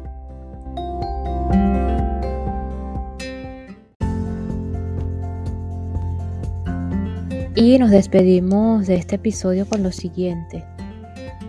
Y 7.59 7.79
nos 7.79 7.89
despedimos 7.89 8.85
de 8.85 8.97
este 8.97 9.15
episodio 9.15 9.65
con 9.65 9.81
lo 9.81 9.91
siguiente. 9.91 10.63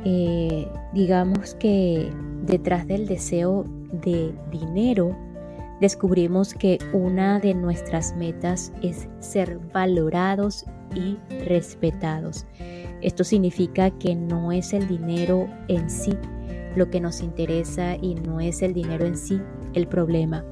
Eh, 0.06 0.66
digamos 0.94 1.54
que 1.56 2.10
detrás 2.46 2.86
del 2.86 3.06
deseo 3.06 3.66
de 3.92 4.34
dinero, 4.50 5.14
descubrimos 5.82 6.54
que 6.54 6.78
una 6.94 7.40
de 7.40 7.52
nuestras 7.52 8.16
metas 8.16 8.72
es 8.80 9.06
ser 9.18 9.58
valorados 9.74 10.64
y 10.94 11.18
respetados. 11.44 12.46
Esto 13.02 13.22
significa 13.22 13.90
que 13.90 14.14
no 14.14 14.50
es 14.50 14.72
el 14.72 14.88
dinero 14.88 15.46
en 15.68 15.90
sí 15.90 16.16
lo 16.74 16.88
que 16.88 17.02
nos 17.02 17.20
interesa 17.20 17.96
y 17.96 18.14
no 18.14 18.40
es 18.40 18.62
el 18.62 18.72
dinero 18.72 19.04
en 19.04 19.18
sí 19.18 19.42
el 19.74 19.86
problema, 19.86 20.42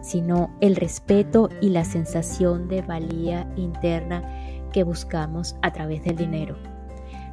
sino 0.00 0.48
el 0.62 0.76
respeto 0.76 1.50
y 1.60 1.68
la 1.68 1.84
sensación 1.84 2.68
de 2.68 2.80
valía 2.80 3.52
interna 3.54 4.37
que 4.72 4.84
buscamos 4.84 5.56
a 5.62 5.72
través 5.72 6.02
del 6.04 6.16
dinero. 6.16 6.56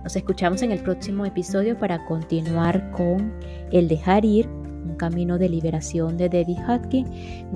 Nos 0.04 0.16
escuchamos 0.16 0.62
en 0.62 0.72
el 0.72 0.84
próximo 0.84 1.26
episodio 1.26 1.78
para 1.78 2.06
continuar 2.06 2.92
con 2.92 3.34
el 3.72 3.88
dejar 3.88 4.24
ir, 4.24 4.48
un 4.48 4.96
camino 4.98 5.40
de 5.40 5.50
liberación 5.50 6.16
de 6.16 6.30
Debbie 6.30 6.60
Hutkin, 6.68 7.08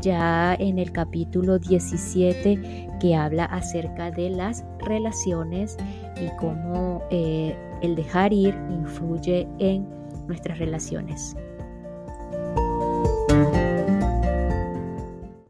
ya 0.01 0.55
en 0.55 0.79
el 0.79 0.91
capítulo 0.91 1.59
17 1.59 2.87
que 2.99 3.15
habla 3.15 3.45
acerca 3.45 4.09
de 4.09 4.31
las 4.31 4.65
relaciones 4.79 5.77
y 6.19 6.35
cómo 6.37 7.03
eh, 7.11 7.55
el 7.83 7.95
dejar 7.95 8.33
ir 8.33 8.55
influye 8.71 9.47
en 9.59 9.87
nuestras 10.27 10.57
relaciones. 10.57 11.35